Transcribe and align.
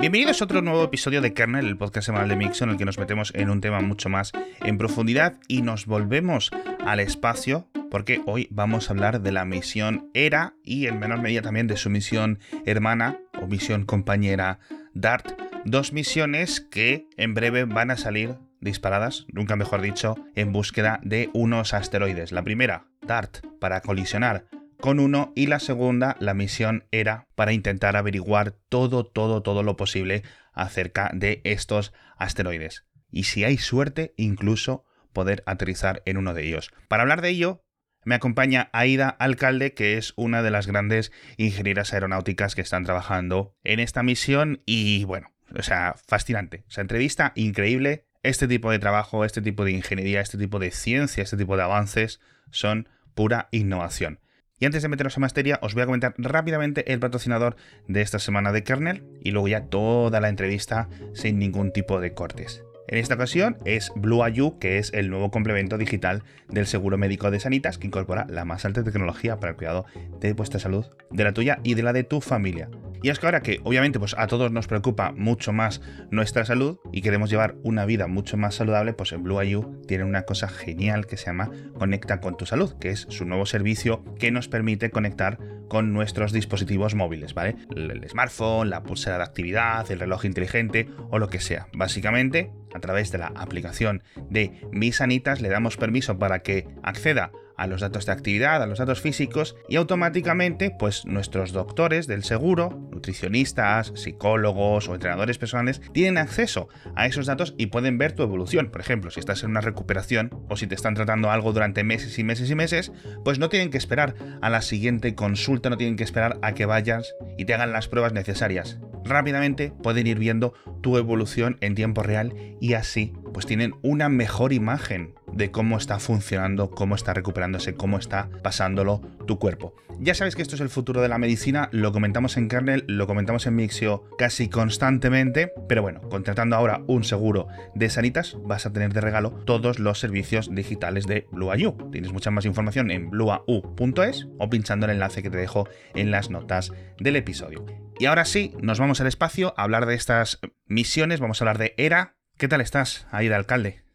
Bienvenidos 0.00 0.40
a 0.40 0.46
otro 0.46 0.62
nuevo 0.62 0.82
episodio 0.82 1.20
de 1.20 1.34
Kernel, 1.34 1.66
el 1.66 1.76
podcast 1.76 2.06
semanal 2.06 2.30
de 2.30 2.34
Mixo, 2.34 2.64
en 2.64 2.70
el 2.70 2.78
que 2.78 2.86
nos 2.86 2.96
metemos 2.98 3.34
en 3.34 3.50
un 3.50 3.60
tema 3.60 3.82
mucho 3.82 4.08
más 4.08 4.32
en 4.60 4.78
profundidad 4.78 5.34
y 5.46 5.60
nos 5.60 5.84
volvemos 5.84 6.50
al 6.86 7.00
espacio, 7.00 7.68
porque 7.90 8.22
hoy 8.24 8.48
vamos 8.50 8.88
a 8.88 8.94
hablar 8.94 9.20
de 9.20 9.30
la 9.30 9.44
misión 9.44 10.08
ERA 10.14 10.54
y 10.64 10.86
en 10.86 10.98
menor 10.98 11.20
medida 11.20 11.42
también 11.42 11.66
de 11.66 11.76
su 11.76 11.90
misión 11.90 12.38
hermana 12.64 13.18
o 13.42 13.46
misión 13.46 13.84
compañera 13.84 14.58
DART. 14.94 15.38
Dos 15.66 15.92
misiones 15.92 16.62
que 16.62 17.06
en 17.18 17.34
breve 17.34 17.64
van 17.66 17.90
a 17.90 17.98
salir 17.98 18.36
disparadas, 18.62 19.26
nunca 19.30 19.54
mejor 19.54 19.82
dicho, 19.82 20.16
en 20.34 20.54
búsqueda 20.54 21.00
de 21.02 21.28
unos 21.34 21.74
asteroides. 21.74 22.32
La 22.32 22.42
primera, 22.42 22.86
DART, 23.02 23.46
para 23.58 23.82
colisionar 23.82 24.46
con 24.80 25.00
uno 25.00 25.32
y 25.36 25.46
la 25.46 25.60
segunda, 25.60 26.16
la 26.20 26.34
misión 26.34 26.86
era 26.90 27.28
para 27.34 27.52
intentar 27.52 27.96
averiguar 27.96 28.52
todo, 28.68 29.04
todo, 29.04 29.42
todo 29.42 29.62
lo 29.62 29.76
posible 29.76 30.22
acerca 30.52 31.10
de 31.14 31.40
estos 31.44 31.92
asteroides. 32.16 32.84
Y 33.10 33.24
si 33.24 33.44
hay 33.44 33.58
suerte, 33.58 34.14
incluso 34.16 34.84
poder 35.12 35.42
aterrizar 35.46 36.02
en 36.06 36.16
uno 36.16 36.34
de 36.34 36.46
ellos. 36.46 36.70
Para 36.88 37.02
hablar 37.02 37.22
de 37.22 37.30
ello, 37.30 37.64
me 38.04 38.14
acompaña 38.14 38.70
Aida 38.72 39.08
Alcalde, 39.08 39.74
que 39.74 39.98
es 39.98 40.14
una 40.16 40.42
de 40.42 40.50
las 40.50 40.66
grandes 40.66 41.12
ingenieras 41.36 41.92
aeronáuticas 41.92 42.54
que 42.54 42.62
están 42.62 42.84
trabajando 42.84 43.54
en 43.62 43.80
esta 43.80 44.02
misión 44.02 44.62
y 44.64 45.04
bueno, 45.04 45.32
o 45.54 45.62
sea, 45.62 45.94
fascinante. 46.06 46.64
O 46.68 46.70
sea, 46.70 46.82
entrevista 46.82 47.32
increíble. 47.34 48.06
Este 48.22 48.46
tipo 48.48 48.70
de 48.70 48.78
trabajo, 48.78 49.24
este 49.24 49.40
tipo 49.42 49.64
de 49.64 49.72
ingeniería, 49.72 50.20
este 50.20 50.38
tipo 50.38 50.58
de 50.58 50.70
ciencia, 50.70 51.22
este 51.22 51.36
tipo 51.36 51.56
de 51.56 51.62
avances 51.62 52.20
son 52.50 52.88
pura 53.14 53.48
innovación. 53.50 54.20
Y 54.60 54.66
antes 54.66 54.82
de 54.82 54.88
meternos 54.88 55.16
en 55.16 55.22
materia, 55.22 55.58
os 55.62 55.72
voy 55.72 55.82
a 55.82 55.86
comentar 55.86 56.14
rápidamente 56.18 56.92
el 56.92 57.00
patrocinador 57.00 57.56
de 57.88 58.02
esta 58.02 58.18
semana 58.18 58.52
de 58.52 58.62
Kernel 58.62 59.02
y 59.22 59.30
luego 59.30 59.48
ya 59.48 59.64
toda 59.64 60.20
la 60.20 60.28
entrevista 60.28 60.88
sin 61.14 61.38
ningún 61.38 61.72
tipo 61.72 61.98
de 61.98 62.12
cortes. 62.12 62.62
En 62.86 62.98
esta 62.98 63.14
ocasión 63.14 63.56
es 63.64 63.90
Blue 63.96 64.26
IU, 64.26 64.58
que 64.58 64.78
es 64.78 64.92
el 64.92 65.08
nuevo 65.08 65.30
complemento 65.30 65.78
digital 65.78 66.24
del 66.48 66.66
seguro 66.66 66.98
médico 66.98 67.30
de 67.30 67.40
Sanitas, 67.40 67.78
que 67.78 67.86
incorpora 67.86 68.26
la 68.28 68.44
más 68.44 68.64
alta 68.66 68.84
tecnología 68.84 69.40
para 69.40 69.52
el 69.52 69.56
cuidado 69.56 69.86
de 70.20 70.34
vuestra 70.34 70.60
salud, 70.60 70.84
de 71.10 71.24
la 71.24 71.32
tuya 71.32 71.60
y 71.62 71.74
de 71.74 71.82
la 71.82 71.92
de 71.94 72.04
tu 72.04 72.20
familia. 72.20 72.68
Y 73.02 73.10
es 73.10 73.18
que 73.18 73.26
ahora 73.26 73.42
que 73.42 73.60
obviamente 73.64 73.98
pues 73.98 74.14
a 74.18 74.26
todos 74.26 74.52
nos 74.52 74.66
preocupa 74.66 75.12
mucho 75.12 75.52
más 75.52 75.80
nuestra 76.10 76.44
salud 76.44 76.78
y 76.92 77.02
queremos 77.02 77.30
llevar 77.30 77.56
una 77.62 77.84
vida 77.84 78.06
mucho 78.06 78.36
más 78.36 78.54
saludable, 78.54 78.92
pues 78.92 79.12
en 79.12 79.22
Blue 79.22 79.42
IU 79.42 79.82
tiene 79.86 80.04
una 80.04 80.22
cosa 80.22 80.48
genial 80.48 81.06
que 81.06 81.16
se 81.16 81.26
llama 81.26 81.50
Conecta 81.78 82.20
con 82.20 82.36
tu 82.36 82.46
salud, 82.46 82.74
que 82.78 82.90
es 82.90 83.06
su 83.08 83.24
nuevo 83.24 83.46
servicio 83.46 84.04
que 84.18 84.30
nos 84.30 84.48
permite 84.48 84.90
conectar 84.90 85.38
con 85.68 85.92
nuestros 85.92 86.32
dispositivos 86.32 86.96
móviles, 86.96 87.32
¿vale? 87.32 87.54
El 87.74 88.06
smartphone, 88.08 88.70
la 88.70 88.82
pulsera 88.82 89.18
de 89.18 89.22
actividad, 89.22 89.88
el 89.90 90.00
reloj 90.00 90.24
inteligente 90.24 90.88
o 91.10 91.18
lo 91.18 91.28
que 91.28 91.40
sea. 91.40 91.68
Básicamente, 91.72 92.50
a 92.74 92.80
través 92.80 93.12
de 93.12 93.18
la 93.18 93.28
aplicación 93.28 94.02
de 94.28 94.60
Mi 94.72 94.90
Sanitas 94.90 95.40
le 95.40 95.48
damos 95.48 95.76
permiso 95.76 96.18
para 96.18 96.40
que 96.40 96.66
acceda 96.82 97.30
a 97.60 97.66
los 97.66 97.82
datos 97.82 98.06
de 98.06 98.12
actividad, 98.12 98.62
a 98.62 98.66
los 98.66 98.78
datos 98.78 99.02
físicos 99.02 99.54
y 99.68 99.76
automáticamente 99.76 100.70
pues 100.70 101.04
nuestros 101.04 101.52
doctores 101.52 102.06
del 102.06 102.24
seguro, 102.24 102.88
nutricionistas, 102.90 103.92
psicólogos 103.94 104.88
o 104.88 104.94
entrenadores 104.94 105.36
personales 105.36 105.82
tienen 105.92 106.16
acceso 106.16 106.68
a 106.96 107.04
esos 107.04 107.26
datos 107.26 107.54
y 107.58 107.66
pueden 107.66 107.98
ver 107.98 108.12
tu 108.12 108.22
evolución. 108.22 108.70
Por 108.70 108.80
ejemplo, 108.80 109.10
si 109.10 109.20
estás 109.20 109.42
en 109.42 109.50
una 109.50 109.60
recuperación 109.60 110.30
o 110.48 110.56
si 110.56 110.66
te 110.66 110.74
están 110.74 110.94
tratando 110.94 111.30
algo 111.30 111.52
durante 111.52 111.84
meses 111.84 112.18
y 112.18 112.24
meses 112.24 112.50
y 112.50 112.54
meses, 112.54 112.92
pues 113.26 113.38
no 113.38 113.50
tienen 113.50 113.68
que 113.68 113.76
esperar 113.76 114.14
a 114.40 114.48
la 114.48 114.62
siguiente 114.62 115.14
consulta, 115.14 115.68
no 115.68 115.76
tienen 115.76 115.96
que 115.96 116.04
esperar 116.04 116.38
a 116.40 116.54
que 116.54 116.64
vayas 116.64 117.14
y 117.36 117.44
te 117.44 117.52
hagan 117.52 117.72
las 117.72 117.88
pruebas 117.88 118.14
necesarias. 118.14 118.78
Rápidamente 119.04 119.72
pueden 119.82 120.06
ir 120.06 120.18
viendo 120.18 120.54
tu 120.80 120.96
evolución 120.96 121.58
en 121.60 121.74
tiempo 121.74 122.02
real 122.02 122.34
y 122.58 122.72
así 122.72 123.12
pues 123.34 123.44
tienen 123.44 123.74
una 123.82 124.08
mejor 124.08 124.52
imagen 124.52 125.14
de 125.32 125.50
cómo 125.50 125.76
está 125.76 125.98
funcionando, 125.98 126.70
cómo 126.70 126.94
está 126.94 127.14
recuperándose, 127.14 127.74
cómo 127.74 127.98
está 127.98 128.28
pasándolo 128.42 129.00
tu 129.26 129.38
cuerpo. 129.38 129.74
Ya 130.02 130.14
sabes 130.14 130.34
que 130.34 130.40
esto 130.40 130.54
es 130.54 130.62
el 130.62 130.70
futuro 130.70 131.02
de 131.02 131.08
la 131.08 131.18
medicina, 131.18 131.68
lo 131.72 131.92
comentamos 131.92 132.38
en 132.38 132.48
Kernel, 132.48 132.84
lo 132.86 133.06
comentamos 133.06 133.46
en 133.46 133.54
Mixio 133.54 134.04
casi 134.16 134.48
constantemente, 134.48 135.52
pero 135.68 135.82
bueno, 135.82 136.00
contratando 136.08 136.56
ahora 136.56 136.82
un 136.86 137.04
seguro 137.04 137.48
de 137.74 137.90
Sanitas 137.90 138.36
vas 138.42 138.64
a 138.64 138.72
tener 138.72 138.94
de 138.94 139.02
regalo 139.02 139.30
todos 139.44 139.78
los 139.78 139.98
servicios 139.98 140.48
digitales 140.54 141.06
de 141.06 141.26
BlueAU. 141.32 141.90
Tienes 141.90 142.12
mucha 142.12 142.30
más 142.30 142.46
información 142.46 142.90
en 142.90 143.10
blueau.es 143.10 144.28
o 144.38 144.48
pinchando 144.48 144.86
el 144.86 144.92
enlace 144.92 145.22
que 145.22 145.30
te 145.30 145.36
dejo 145.36 145.68
en 145.94 146.10
las 146.10 146.30
notas 146.30 146.72
del 146.98 147.16
episodio. 147.16 147.66
Y 147.98 148.06
ahora 148.06 148.24
sí, 148.24 148.54
nos 148.62 148.80
vamos 148.80 149.02
al 149.02 149.06
espacio 149.06 149.52
a 149.58 149.64
hablar 149.64 149.84
de 149.84 149.94
estas 149.94 150.40
misiones, 150.66 151.20
vamos 151.20 151.40
a 151.40 151.44
hablar 151.44 151.58
de 151.58 151.74
ERA. 151.76 152.16
¿Qué 152.38 152.48
tal 152.48 152.62
estás, 152.62 153.06
Aida 153.10 153.36
Alcalde? 153.36 153.89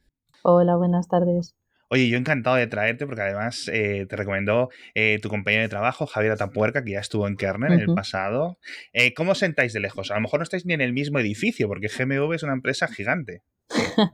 Hola, 0.48 0.76
buenas 0.76 1.08
tardes. 1.08 1.56
Oye, 1.90 2.08
yo 2.08 2.20
encantado 2.20 2.56
de 2.56 2.68
traerte 2.68 3.08
porque 3.08 3.24
además 3.24 3.68
eh, 3.74 4.06
te 4.08 4.16
recomendó 4.16 4.70
eh, 4.94 5.18
tu 5.20 5.28
compañero 5.28 5.64
de 5.64 5.70
trabajo, 5.70 6.06
Javier 6.06 6.34
Atapuerca, 6.34 6.84
que 6.84 6.92
ya 6.92 7.00
estuvo 7.00 7.28
en 7.28 7.36
Kernel 7.36 7.74
en 7.74 7.80
el 7.80 7.96
pasado. 7.96 8.60
Eh, 8.94 9.16
¿Cómo 9.16 9.34
sentáis 9.34 9.74
de 9.74 9.80
lejos? 9.80 10.12
A 10.12 10.14
lo 10.14 10.22
mejor 10.22 10.40
no 10.40 10.44
estáis 10.44 10.68
ni 10.68 10.76
en 10.76 10.82
el 10.82 10.94
mismo 10.94 11.18
edificio 11.18 11.68
porque 11.68 11.88
GMV 11.88 12.32
es 12.36 12.44
una 12.44 12.54
empresa 12.54 12.88
gigante. 12.88 13.42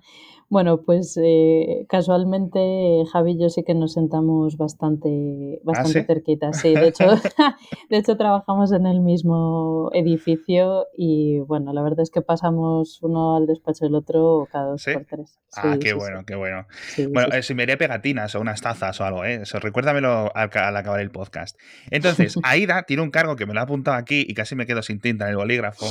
Bueno, 0.51 0.81
pues 0.81 1.17
eh, 1.23 1.85
casualmente 1.87 3.05
Javi 3.13 3.31
y 3.31 3.39
yo 3.39 3.47
sí 3.47 3.63
que 3.63 3.73
nos 3.73 3.93
sentamos 3.93 4.57
bastante, 4.57 5.59
¿Ah, 5.59 5.61
bastante 5.63 6.01
sí? 6.01 6.05
cerquita, 6.05 6.51
sí. 6.51 6.73
De 6.75 6.89
hecho, 6.89 7.05
de 7.89 7.97
hecho, 7.97 8.17
trabajamos 8.17 8.73
en 8.73 8.85
el 8.85 8.99
mismo 8.99 9.89
edificio 9.93 10.87
y 10.93 11.39
bueno, 11.39 11.71
la 11.71 11.81
verdad 11.81 12.01
es 12.01 12.11
que 12.11 12.21
pasamos 12.21 12.99
uno 13.01 13.37
al 13.37 13.47
despacho 13.47 13.85
del 13.85 13.95
otro 13.95 14.45
cada 14.51 14.71
dos 14.71 14.83
¿Sí? 14.83 14.91
por 14.91 15.05
tres. 15.05 15.39
Ah, 15.55 15.71
Sí, 15.73 15.79
qué 15.79 15.89
sí, 15.91 15.95
bueno, 15.95 16.25
qué 16.25 16.35
bueno. 16.35 16.65
Bueno, 17.13 17.33
eh, 17.33 17.43
si 17.43 17.53
me 17.53 17.63
haría 17.63 17.77
pegatinas 17.77 18.35
o 18.35 18.41
unas 18.41 18.59
tazas 18.59 18.99
o 18.99 19.05
algo, 19.05 19.23
¿eh? 19.23 19.35
Eso, 19.43 19.57
recuérdamelo 19.59 20.35
al, 20.35 20.49
al 20.53 20.75
acabar 20.75 20.99
el 20.99 21.11
podcast. 21.11 21.57
Entonces, 21.91 22.35
Aida 22.43 22.83
tiene 22.83 23.03
un 23.03 23.11
cargo 23.11 23.37
que 23.37 23.45
me 23.45 23.53
lo 23.53 23.61
ha 23.61 23.63
apuntado 23.63 23.95
aquí 23.95 24.25
y 24.27 24.33
casi 24.33 24.55
me 24.55 24.65
quedo 24.65 24.81
sin 24.81 24.99
tinta 24.99 25.23
en 25.25 25.31
el 25.31 25.37
bolígrafo. 25.37 25.85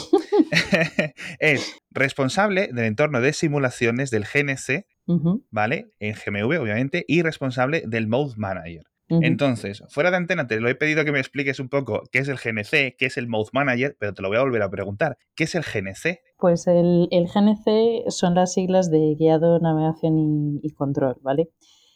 es 1.39 1.80
responsable 1.91 2.69
del 2.73 2.85
entorno 2.85 3.21
de 3.21 3.33
simulaciones 3.33 4.11
del 4.11 4.25
GNC, 4.25 4.87
¿vale? 5.51 5.91
En 5.99 6.15
GMV, 6.15 6.61
obviamente, 6.61 7.05
y 7.09 7.23
responsable 7.23 7.83
del 7.87 8.07
Mode 8.07 8.35
Manager. 8.37 8.85
Entonces, 9.09 9.83
fuera 9.89 10.13
de 10.13 10.19
antena, 10.19 10.47
te 10.47 10.61
lo 10.61 10.69
he 10.69 10.77
pedido 10.77 11.05
que 11.05 11.11
me 11.11 11.19
expliques 11.19 11.59
un 11.59 11.69
poco 11.69 12.03
qué 12.13 12.21
es 12.21 12.29
el 12.29 12.37
GNC, 12.37 12.97
qué 12.97 13.07
es 13.07 13.17
el 13.17 13.27
Mode 13.27 13.51
Manager, 13.53 13.97
pero 13.99 14.15
te 14.15 14.23
lo 14.23 14.29
voy 14.29 14.39
a 14.39 14.43
volver 14.43 14.63
a 14.63 14.71
preguntar. 14.71 15.19
¿Qué 15.35 15.45
es 15.45 15.55
el 15.57 15.63
GNC? 15.63 16.21
Pues 16.39 16.69
el, 16.69 17.09
el 17.11 17.27
GNC 17.27 18.09
son 18.09 18.37
las 18.37 18.53
siglas 18.53 18.89
de 18.89 19.17
guiado, 19.19 19.59
navegación 19.59 20.17
y, 20.19 20.61
y 20.63 20.71
control, 20.71 21.17
¿vale? 21.23 21.51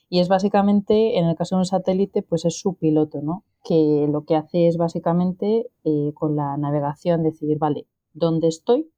Y 0.08 0.20
es 0.20 0.28
básicamente, 0.28 1.18
en 1.18 1.26
el 1.26 1.36
caso 1.36 1.56
de 1.56 1.60
un 1.60 1.66
satélite, 1.66 2.22
pues 2.22 2.44
es 2.44 2.58
su 2.58 2.76
piloto, 2.76 3.20
¿no? 3.22 3.44
Que 3.64 4.06
lo 4.10 4.24
que 4.24 4.36
hace 4.36 4.66
es 4.68 4.76
básicamente 4.76 5.66
eh, 5.84 6.12
con 6.14 6.36
la 6.36 6.56
navegación 6.56 7.22
decidir, 7.22 7.58
vale, 7.58 7.86
¿dónde 8.12 8.48
estoy? 8.48 8.90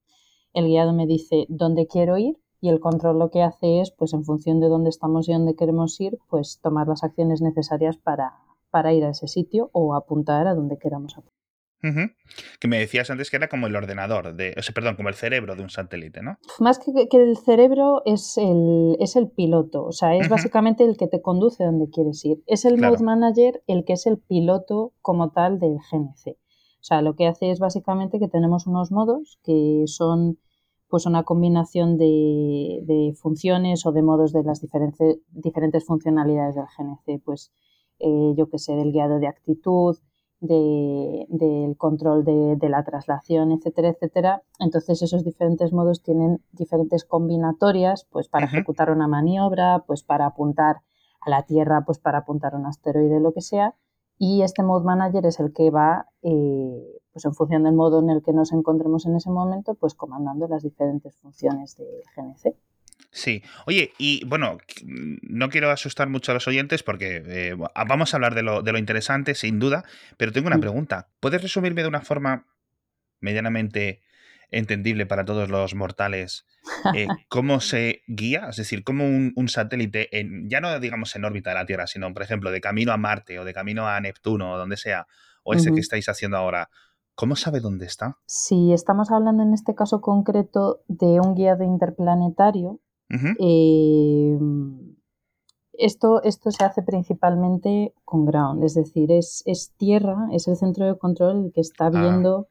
El 0.56 0.68
guiado 0.68 0.94
me 0.94 1.06
dice 1.06 1.44
dónde 1.50 1.86
quiero 1.86 2.16
ir 2.16 2.38
y 2.62 2.70
el 2.70 2.80
control 2.80 3.18
lo 3.18 3.30
que 3.30 3.42
hace 3.42 3.82
es, 3.82 3.90
pues 3.90 4.14
en 4.14 4.24
función 4.24 4.58
de 4.58 4.68
dónde 4.68 4.88
estamos 4.88 5.28
y 5.28 5.34
dónde 5.34 5.54
queremos 5.54 6.00
ir, 6.00 6.16
pues 6.30 6.60
tomar 6.62 6.88
las 6.88 7.04
acciones 7.04 7.42
necesarias 7.42 7.98
para, 7.98 8.32
para 8.70 8.94
ir 8.94 9.04
a 9.04 9.10
ese 9.10 9.28
sitio 9.28 9.68
o 9.74 9.94
apuntar 9.94 10.46
a 10.46 10.54
donde 10.54 10.78
queramos 10.78 11.12
apuntar. 11.12 11.36
Que 12.58 12.68
me 12.68 12.78
decías 12.78 13.10
antes 13.10 13.30
que 13.30 13.36
era 13.36 13.48
como 13.48 13.66
el 13.66 13.76
ordenador, 13.76 14.34
de, 14.34 14.54
o 14.58 14.62
sea, 14.62 14.72
perdón, 14.74 14.96
como 14.96 15.10
el 15.10 15.14
cerebro 15.14 15.56
de 15.56 15.62
un 15.62 15.68
satélite, 15.68 16.22
¿no? 16.22 16.38
Más 16.58 16.78
que, 16.78 17.06
que 17.06 17.16
el 17.18 17.36
cerebro 17.36 18.00
es 18.06 18.38
el, 18.38 18.96
es 18.98 19.14
el 19.14 19.28
piloto, 19.28 19.84
o 19.84 19.92
sea, 19.92 20.16
es 20.16 20.28
básicamente 20.30 20.84
el 20.84 20.96
que 20.96 21.06
te 21.06 21.20
conduce 21.20 21.64
donde 21.64 21.90
quieres 21.90 22.24
ir. 22.24 22.42
Es 22.46 22.64
el 22.64 22.76
Claro. 22.76 22.94
Mode 22.94 23.04
Manager 23.04 23.62
el 23.66 23.84
que 23.84 23.92
es 23.92 24.06
el 24.06 24.18
piloto 24.18 24.94
como 25.02 25.32
tal 25.32 25.60
del 25.60 25.76
GNC. 25.76 26.28
O 26.30 26.84
sea, 26.88 27.02
lo 27.02 27.14
que 27.14 27.26
hace 27.26 27.50
es 27.50 27.58
básicamente 27.58 28.18
que 28.18 28.28
tenemos 28.28 28.66
unos 28.66 28.90
modos 28.90 29.38
que 29.44 29.84
son 29.86 30.38
pues 30.88 31.06
una 31.06 31.24
combinación 31.24 31.96
de, 31.98 32.80
de 32.84 33.14
funciones 33.20 33.84
o 33.86 33.92
de 33.92 34.02
modos 34.02 34.32
de 34.32 34.42
las 34.44 34.60
diferentes, 34.60 35.18
diferentes 35.30 35.84
funcionalidades 35.84 36.54
del 36.54 36.64
GNC, 36.66 37.22
pues 37.24 37.52
eh, 37.98 38.34
yo 38.36 38.48
que 38.48 38.58
sé, 38.58 38.74
del 38.76 38.92
guiado 38.92 39.18
de 39.18 39.26
actitud, 39.26 39.96
de- 40.40 41.26
del 41.30 41.76
control 41.78 42.24
de, 42.24 42.56
de 42.56 42.68
la 42.68 42.84
traslación, 42.84 43.52
etcétera, 43.52 43.88
etcétera. 43.88 44.42
Entonces 44.60 45.00
esos 45.02 45.24
diferentes 45.24 45.72
modos 45.72 46.02
tienen 46.02 46.42
diferentes 46.52 47.04
combinatorias, 47.04 48.06
pues 48.10 48.28
para 48.28 48.46
ejecutar 48.46 48.90
una 48.90 49.08
maniobra, 49.08 49.82
pues 49.86 50.02
para 50.02 50.26
apuntar 50.26 50.82
a 51.20 51.30
la 51.30 51.42
Tierra, 51.44 51.84
pues 51.86 51.98
para 51.98 52.18
apuntar 52.18 52.54
a 52.54 52.58
un 52.58 52.66
asteroide, 52.66 53.18
lo 53.20 53.32
que 53.32 53.40
sea. 53.40 53.74
Y 54.18 54.42
este 54.42 54.62
Mode 54.62 54.84
Manager 54.84 55.26
es 55.26 55.40
el 55.40 55.52
que 55.52 55.70
va, 55.70 56.06
eh, 56.22 56.98
pues 57.16 57.24
en 57.24 57.32
función 57.34 57.64
del 57.64 57.72
modo 57.72 58.00
en 58.00 58.10
el 58.10 58.22
que 58.22 58.34
nos 58.34 58.52
encontremos 58.52 59.06
en 59.06 59.16
ese 59.16 59.30
momento, 59.30 59.72
pues 59.74 59.94
comandando 59.94 60.46
las 60.48 60.62
diferentes 60.62 61.16
funciones 61.16 61.74
del 61.78 61.86
GNC. 62.14 62.54
Sí. 63.10 63.42
Oye, 63.66 63.92
y 63.96 64.22
bueno, 64.26 64.58
no 64.84 65.48
quiero 65.48 65.70
asustar 65.70 66.10
mucho 66.10 66.32
a 66.32 66.34
los 66.34 66.46
oyentes 66.46 66.82
porque 66.82 67.22
eh, 67.26 67.54
va- 67.54 67.72
vamos 67.88 68.12
a 68.12 68.18
hablar 68.18 68.34
de 68.34 68.42
lo, 68.42 68.60
de 68.60 68.70
lo 68.70 68.76
interesante, 68.76 69.34
sin 69.34 69.58
duda, 69.58 69.82
pero 70.18 70.30
tengo 70.30 70.48
una 70.48 70.58
Mm. 70.58 70.60
pregunta. 70.60 71.08
¿Puedes 71.18 71.40
resumirme 71.40 71.80
de 71.80 71.88
una 71.88 72.02
forma 72.02 72.44
medianamente 73.20 74.02
entendible 74.50 75.06
para 75.06 75.24
todos 75.24 75.48
los 75.48 75.74
mortales 75.74 76.44
eh, 76.94 77.06
cómo 77.30 77.60
se 77.60 78.02
guía, 78.06 78.48
es 78.50 78.56
decir, 78.56 78.84
cómo 78.84 79.06
un, 79.06 79.48
satélite, 79.48 80.18
en, 80.20 80.50
ya 80.50 80.60
no 80.60 80.78
digamos 80.80 81.16
en 81.16 81.24
órbita 81.24 81.48
de 81.48 81.54
la 81.54 81.64
Tierra, 81.64 81.86
sino, 81.86 82.12
por 82.12 82.22
ejemplo, 82.22 82.50
de 82.50 82.60
camino 82.60 82.92
a 82.92 82.98
Marte 82.98 83.38
o 83.38 83.44
de 83.46 83.54
camino 83.54 83.88
a 83.88 83.98
Neptuno 84.02 84.52
o 84.52 84.58
donde 84.58 84.76
sea, 84.76 85.06
o 85.48 85.54
ese 85.54 85.72
que 85.72 85.80
estáis 85.80 86.08
haciendo 86.10 86.36
ahora, 86.36 86.68
¿cómo 87.16 87.34
sabe 87.34 87.60
dónde 87.60 87.86
está? 87.86 88.18
Si 88.26 88.72
estamos 88.72 89.10
hablando 89.10 89.42
en 89.42 89.52
este 89.52 89.74
caso 89.74 90.00
concreto 90.00 90.80
de 90.86 91.18
un 91.20 91.34
guiado 91.34 91.64
interplanetario, 91.64 92.78
esto, 95.72 96.22
esto 96.22 96.50
se 96.50 96.64
hace 96.64 96.82
principalmente 96.82 97.94
con 98.04 98.24
ground, 98.24 98.62
es 98.62 98.74
decir, 98.74 99.10
es, 99.10 99.42
es 99.46 99.72
tierra, 99.76 100.28
es 100.32 100.46
el 100.46 100.56
centro 100.56 100.86
de 100.86 100.98
control 100.98 101.46
el 101.46 101.52
que 101.52 101.60
está 101.60 101.86
ah. 101.86 101.90
viendo 101.90 102.48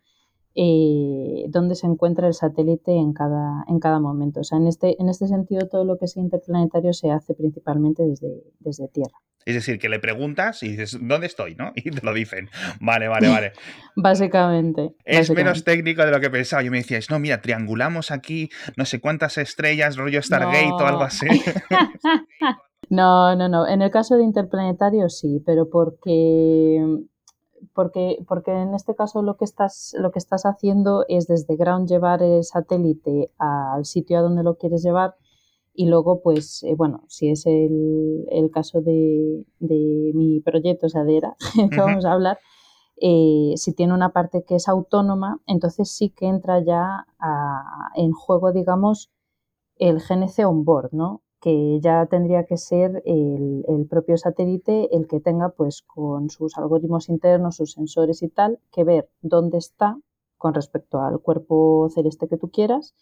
eh, 0.56 1.05
dónde 1.50 1.76
se 1.76 1.88
encuentra 1.88 2.28
el 2.28 2.34
satélite 2.34 2.92
en 2.92 3.14
cada, 3.14 3.64
en 3.68 3.80
cada 3.80 4.00
momento. 4.00 4.42
O 4.42 4.44
sea, 4.44 4.58
en 4.58 4.68
este, 4.68 5.02
en 5.02 5.10
este 5.10 5.28
sentido, 5.28 5.68
todo 5.68 5.86
lo 5.86 5.98
que 5.98 6.06
es 6.06 6.18
interplanetario 6.18 6.94
se 6.94 7.12
hace 7.12 7.34
principalmente 7.34 8.04
desde, 8.04 8.44
desde 8.60 8.88
tierra. 8.88 9.18
Es 9.46 9.54
decir, 9.54 9.78
que 9.78 9.90
le 9.90 10.00
preguntas 10.00 10.64
y 10.64 10.70
dices, 10.70 10.98
¿dónde 11.00 11.28
estoy? 11.28 11.56
¿no? 11.56 11.72
Y 11.76 11.92
te 11.92 12.06
lo 12.06 12.14
dicen. 12.14 12.50
Vale, 12.80 13.08
vale, 13.08 13.30
vale. 13.30 13.52
básicamente. 13.96 14.96
Es 15.06 15.30
menos 15.30 15.64
técnico 15.64 16.04
de 16.04 16.12
lo 16.12 16.20
que 16.20 16.30
pensaba. 16.30 16.64
Yo 16.64 16.72
me 16.72 16.78
decíais, 16.78 17.10
no, 17.10 17.20
mira, 17.20 17.42
triangulamos 17.42 18.12
aquí 18.12 18.50
no 18.76 18.86
sé 18.86 19.00
cuántas 19.00 19.38
estrellas, 19.38 19.98
rollo 19.98 20.22
Stargate 20.22 20.72
o 20.72 20.86
algo 20.86 21.04
así. 21.04 21.28
No, 22.90 23.36
no, 23.36 23.50
no. 23.50 23.68
En 23.68 23.82
el 23.82 23.90
caso 23.90 24.16
de 24.16 24.24
interplanetario 24.24 25.10
sí, 25.10 25.42
pero 25.46 25.70
porque, 25.70 26.80
porque, 27.74 28.24
porque 28.28 28.52
en 28.52 28.74
este 28.74 28.96
caso 28.96 29.22
lo 29.22 29.38
que 29.38 29.46
estás, 29.46 29.96
lo 29.98 30.12
que 30.12 30.20
estás 30.20 30.46
haciendo 30.46 31.06
es 31.08 31.28
desde 31.28 31.56
ground 31.56 31.88
llevar 31.88 32.22
el 32.22 32.44
satélite 32.44 33.32
al 33.38 33.86
sitio 33.86 34.20
a 34.20 34.22
donde 34.22 34.44
lo 34.44 34.58
quieres 34.58 34.84
llevar 34.84 35.16
y 35.76 35.88
luego, 35.88 36.22
pues, 36.22 36.64
eh, 36.64 36.74
bueno, 36.76 37.04
si 37.10 37.30
es 37.30 37.46
el, 37.46 38.26
el 38.30 38.50
caso 38.50 38.82
de, 38.82 39.46
de, 39.60 40.12
mi 40.16 40.40
proyecto, 40.40 40.86
o 40.86 40.90
sea, 40.90 41.04
de 41.04 41.18
ERA, 41.18 41.36
que 41.70 41.78
vamos 41.78 42.06
a 42.06 42.14
hablar, 42.14 42.40
eh, 43.02 43.54
si 43.58 43.74
tiene 43.74 43.94
una 43.94 44.14
parte 44.14 44.46
que 44.46 44.56
es 44.56 44.70
autónoma, 44.70 45.42
entonces 45.48 45.92
sí 45.92 46.10
que 46.10 46.28
entra 46.28 46.64
ya 46.64 47.06
en 47.96 48.14
juego, 48.14 48.54
digamos, 48.54 49.12
el 49.78 50.00
GNC 50.00 50.48
on 50.48 50.64
board, 50.64 50.94
¿no? 50.94 51.22
Que 51.46 51.80
ya 51.80 52.08
tendría 52.08 52.46
que 52.46 52.58
ser 52.58 53.04
el, 53.06 53.86
propio 53.88 54.18
satélite 54.18 54.90
el 54.98 55.06
que 55.06 55.20
tenga 55.20 55.50
pues 55.50 55.84
con 55.84 56.32
sus 56.32 56.58
algoritmos 56.58 57.08
internos, 57.08 57.58
sus 57.58 57.74
sensores 57.74 58.24
y 58.24 58.30
tal, 58.30 58.58
que 58.72 58.84
ver 58.84 59.12
dónde 59.22 59.60
está 59.60 59.96
con 60.40 60.56
respecto 60.56 61.02
al 61.02 61.20
cuerpo 61.20 61.88
celeste 61.94 62.28
que 62.28 62.38
tú 62.38 62.50
quieras. 62.50 62.96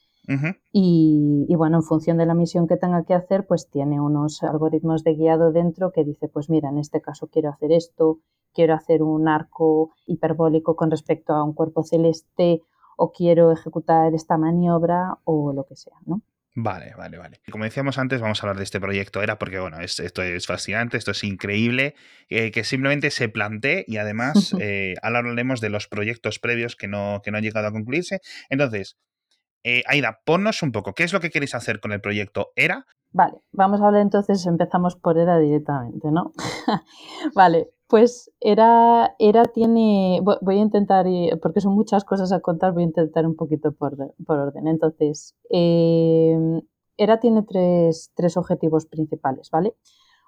y, 0.73 1.45
y, 1.47 1.55
bueno, 1.55 1.77
en 1.77 1.83
función 1.83 2.17
de 2.17 2.25
la 2.25 2.33
misión 2.33 2.67
que 2.67 2.75
tenga 2.75 3.05
que 3.05 3.13
hacer, 3.13 3.47
pues 3.47 3.69
tiene 3.69 4.01
unos 4.01 4.43
algoritmos 4.43 5.05
de 5.05 5.15
guiado 5.15 5.53
dentro 5.53 5.93
que 5.93 6.03
dice, 6.03 6.27
pues 6.27 6.49
mira, 6.49 6.67
en 6.67 6.79
este 6.79 6.99
caso 6.99 7.27
quiero 7.27 7.49
hacer 7.49 7.71
esto, 7.71 8.19
quiero 8.53 8.73
hacer 8.73 9.03
un 9.03 9.29
arco 9.29 9.91
hiperbólico 10.05 10.75
con 10.75 10.91
respecto 10.91 11.31
a 11.31 11.45
un 11.45 11.53
cuerpo 11.53 11.83
celeste 11.83 12.61
o 12.97 13.13
quiero 13.13 13.53
ejecutar 13.53 14.13
esta 14.13 14.37
maniobra 14.37 15.17
o 15.23 15.53
lo 15.53 15.63
que 15.63 15.77
sea, 15.77 15.95
¿no? 16.05 16.21
Vale, 16.55 16.93
vale, 16.95 17.17
vale. 17.17 17.41
Como 17.51 17.63
decíamos 17.63 17.97
antes, 17.97 18.21
vamos 18.21 18.39
a 18.39 18.45
hablar 18.45 18.57
de 18.57 18.63
este 18.63 18.79
proyecto 18.79 19.23
Era 19.23 19.39
porque, 19.39 19.59
bueno, 19.59 19.79
esto 19.79 20.21
es 20.21 20.45
fascinante, 20.45 20.97
esto 20.97 21.11
es 21.11 21.23
increíble, 21.23 21.95
eh, 22.29 22.51
que 22.51 22.63
simplemente 22.63 23.09
se 23.09 23.27
plantee 23.27 23.85
y 23.87 23.97
además 23.97 24.53
eh, 24.59 24.93
ahora 25.01 25.19
hablaremos 25.19 25.61
de 25.61 25.69
los 25.69 25.87
proyectos 25.87 26.37
previos 26.39 26.75
que 26.75 26.87
no, 26.87 27.21
que 27.23 27.31
no 27.31 27.37
han 27.37 27.43
llegado 27.43 27.67
a 27.67 27.71
concluirse. 27.71 28.19
Entonces, 28.49 28.97
eh, 29.63 29.81
Aida, 29.87 30.19
ponnos 30.25 30.61
un 30.61 30.71
poco, 30.71 30.93
¿qué 30.93 31.03
es 31.03 31.13
lo 31.13 31.21
que 31.21 31.31
queréis 31.31 31.55
hacer 31.55 31.79
con 31.79 31.91
el 31.91 32.01
proyecto 32.01 32.51
ERA? 32.55 32.85
Vale, 33.11 33.37
vamos 33.51 33.81
a 33.81 33.87
hablar 33.87 34.01
entonces, 34.01 34.45
empezamos 34.45 34.95
por 34.95 35.17
ERA 35.17 35.39
directamente, 35.39 36.11
¿no? 36.11 36.33
vale, 37.35 37.69
pues 37.93 38.31
ERA, 38.39 39.13
ERA 39.19 39.43
tiene, 39.45 40.19
voy 40.23 40.57
a 40.57 40.61
intentar, 40.61 41.05
porque 41.43 41.61
son 41.61 41.75
muchas 41.75 42.03
cosas 42.03 42.31
a 42.31 42.39
contar, 42.39 42.73
voy 42.73 42.81
a 42.81 42.85
intentar 42.87 43.23
un 43.27 43.35
poquito 43.35 43.71
por, 43.71 43.95
orden. 44.25 44.67
Entonces, 44.67 45.35
eh, 45.51 46.35
ERA 46.97 47.19
tiene 47.19 47.43
tres, 47.43 48.11
objetivos 48.35 48.87
principales, 48.87 49.51
¿vale? 49.51 49.75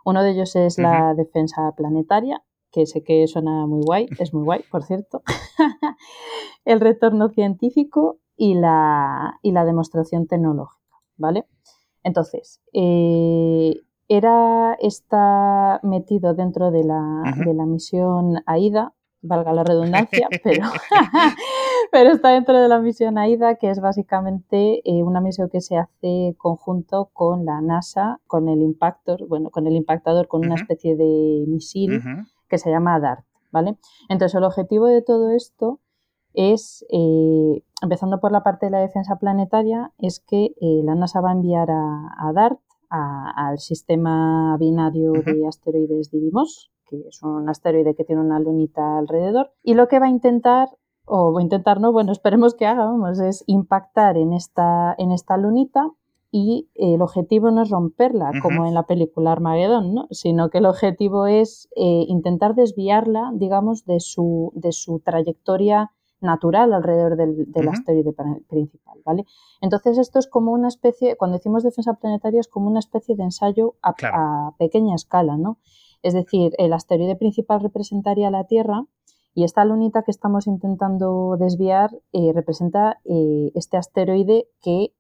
Uno 0.06 0.22
de 0.22 0.34
ellos 0.34 0.56
es 0.56 0.78
la 0.78 1.16
defensa 1.16 1.74
planetaria, 1.76 2.44
que 2.72 2.86
sé 2.86 3.02
que 3.02 3.26
suena 3.26 3.66
muy 3.66 3.82
guay, 3.84 4.10
es 4.20 4.32
muy 4.32 4.44
guay, 4.44 4.62
por 4.70 4.84
cierto. 4.84 5.24
el 6.66 6.80
retorno 6.80 7.30
científico 7.30 8.20
y 8.38 8.54
la, 8.54 9.40
y 9.42 9.54
la 9.54 9.66
demostración 9.66 10.28
tecnológica, 10.28 11.02
¿vale? 11.18 11.48
Entonces, 12.04 12.62
eh, 12.74 13.74
era, 14.08 14.76
está 14.80 15.80
metido 15.84 16.34
dentro 16.34 16.72
de 16.72 16.84
la, 16.84 17.36
de 17.46 17.54
la 17.54 17.66
misión 17.66 18.42
AIDA, 18.46 18.94
valga 19.22 19.54
la 19.54 19.64
redundancia, 19.64 20.28
pero, 20.44 20.68
pero 21.92 22.12
está 22.12 22.30
dentro 22.30 22.60
de 22.60 22.68
la 22.68 22.80
misión 22.80 23.18
AIDA, 23.18 23.56
que 23.56 23.70
es 23.70 23.80
básicamente 23.80 24.82
eh, 24.84 25.04
una 25.04 25.22
misión 25.22 25.50
que 25.50 25.62
se 25.62 25.78
hace 25.78 26.36
conjunto 26.38 27.10
con 27.14 27.46
la 27.46 27.62
NASA, 27.62 28.20
con 28.28 28.48
el 28.48 28.62
impactor, 28.62 29.28
bueno, 29.28 29.50
con 29.50 29.68
el 29.68 29.76
impactador, 29.76 30.28
con 30.28 30.46
una 30.46 30.56
especie 30.56 30.96
de 30.96 31.46
misil 31.48 32.02
que 32.48 32.58
se 32.58 32.70
llama 32.70 33.00
DART, 33.00 33.26
¿vale? 33.52 33.78
Entonces, 34.10 34.36
el 34.36 34.44
objetivo 34.44 34.86
de 34.86 35.02
todo 35.02 35.32
esto 35.32 35.80
es, 36.36 36.86
eh, 36.90 37.64
empezando 37.82 38.20
por 38.20 38.32
la 38.32 38.44
parte 38.44 38.68
de 38.68 38.72
la 38.72 38.80
defensa 38.80 39.18
planetaria, 39.18 39.92
es 39.98 40.20
que 40.20 40.54
eh, 40.62 40.82
la 40.84 40.96
NASA 40.96 41.22
va 41.22 41.30
a 41.30 41.34
enviar 41.34 41.70
a, 41.72 42.32
DART, 42.34 42.60
al 43.36 43.60
sistema 43.60 44.56
binario 44.60 45.12
de 45.12 45.48
asteroides 45.48 46.12
Didymos, 46.12 46.72
que 46.88 46.98
es 47.08 47.24
un 47.24 47.50
asteroide 47.50 47.96
que 47.96 48.04
tiene 48.04 48.22
una 48.22 48.40
lunita 48.40 48.98
alrededor, 48.98 49.52
y 49.64 49.74
lo 49.74 49.88
que 49.88 50.00
va 50.00 50.06
a 50.06 50.10
intentar, 50.10 50.70
o 51.06 51.34
va 51.34 51.40
a 51.40 51.44
intentar, 51.44 51.80
no, 51.80 51.92
bueno, 51.92 52.12
esperemos 52.12 52.56
que 52.56 52.66
haga, 52.66 52.86
vamos, 52.86 53.20
es 53.20 53.44
impactar 53.48 54.18
en 54.18 54.34
esta, 54.34 54.96
en 54.98 55.12
esta 55.12 55.38
lunita 55.38 55.92
y 56.32 56.70
el 56.76 57.02
objetivo 57.02 57.50
no 57.50 57.62
es 57.62 57.70
romperla, 57.70 58.32
como 58.42 58.66
en 58.66 58.74
la 58.74 58.84
película 58.84 59.32
Armageddon, 59.32 59.94
¿no? 59.94 60.08
sino 60.12 60.50
que 60.50 60.58
el 60.58 60.66
objetivo 60.66 61.28
es 61.28 61.70
eh, 61.78 62.04
intentar 62.10 62.56
desviarla, 62.56 63.32
digamos, 63.34 63.86
de 63.86 64.02
su, 64.02 64.52
de 64.54 64.74
su 64.74 65.00
trayectoria 65.00 65.92
natural 66.22 66.74
alrededor 66.74 67.16
del, 67.18 67.68
asteroide 67.68 68.14
principal, 68.48 69.00
¿vale? 69.06 69.26
Entonces 69.62 69.98
esto 69.98 70.20
es 70.20 70.28
como 70.28 70.52
una 70.52 70.68
especie, 70.68 71.16
cuando 71.18 71.38
decimos 71.38 71.64
defensa 71.64 71.94
planetaria 71.94 72.40
es 72.40 72.48
como 72.48 72.70
una 72.70 72.80
especie 72.80 73.16
de 73.16 73.24
ensayo 73.24 73.76
a, 73.82 74.52
pequeña 74.58 74.96
escala, 74.96 75.38
¿no? 75.38 75.58
Es 76.02 76.14
decir, 76.14 76.54
el 76.58 76.74
asteroide 76.74 77.16
principal 77.16 77.62
representaría 77.62 78.30
la 78.30 78.46
Tierra 78.46 78.86
y 79.34 79.44
esta 79.44 79.66
lunita 79.66 80.04
que 80.04 80.12
estamos 80.12 80.48
intentando 80.48 81.36
desviar 81.38 81.92
eh, 82.14 82.32
representa 82.34 83.00
eh, 83.04 83.52
este 83.54 83.78
asteroide 83.78 84.48
que 84.62 84.94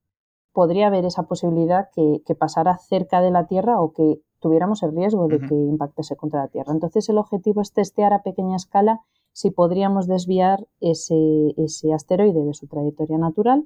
podría 0.51 0.87
haber 0.87 1.05
esa 1.05 1.23
posibilidad 1.23 1.89
que, 1.93 2.21
pasara 2.39 2.77
cerca 2.77 3.21
de 3.21 3.29
la 3.29 3.45
Tierra 3.45 3.81
o 3.81 3.91
que 3.93 4.21
tuviéramos 4.39 4.83
el 4.83 4.95
riesgo 4.95 5.27
de 5.27 5.39
que 5.39 5.53
impactase 5.53 6.15
contra 6.15 6.43
la 6.43 6.47
Tierra. 6.47 6.71
Entonces 6.71 7.07
el 7.09 7.17
objetivo 7.17 7.61
es 7.61 7.73
testear 7.73 8.13
a 8.13 8.23
pequeña 8.23 8.55
escala 8.55 9.01
si 9.35 9.51
podríamos 9.51 10.07
desviar 10.07 10.65
ese, 10.79 11.53
ese 11.57 11.93
asteroide 11.93 12.45
de 12.45 12.53
su 12.53 12.67
trayectoria 12.67 13.17
natural 13.17 13.65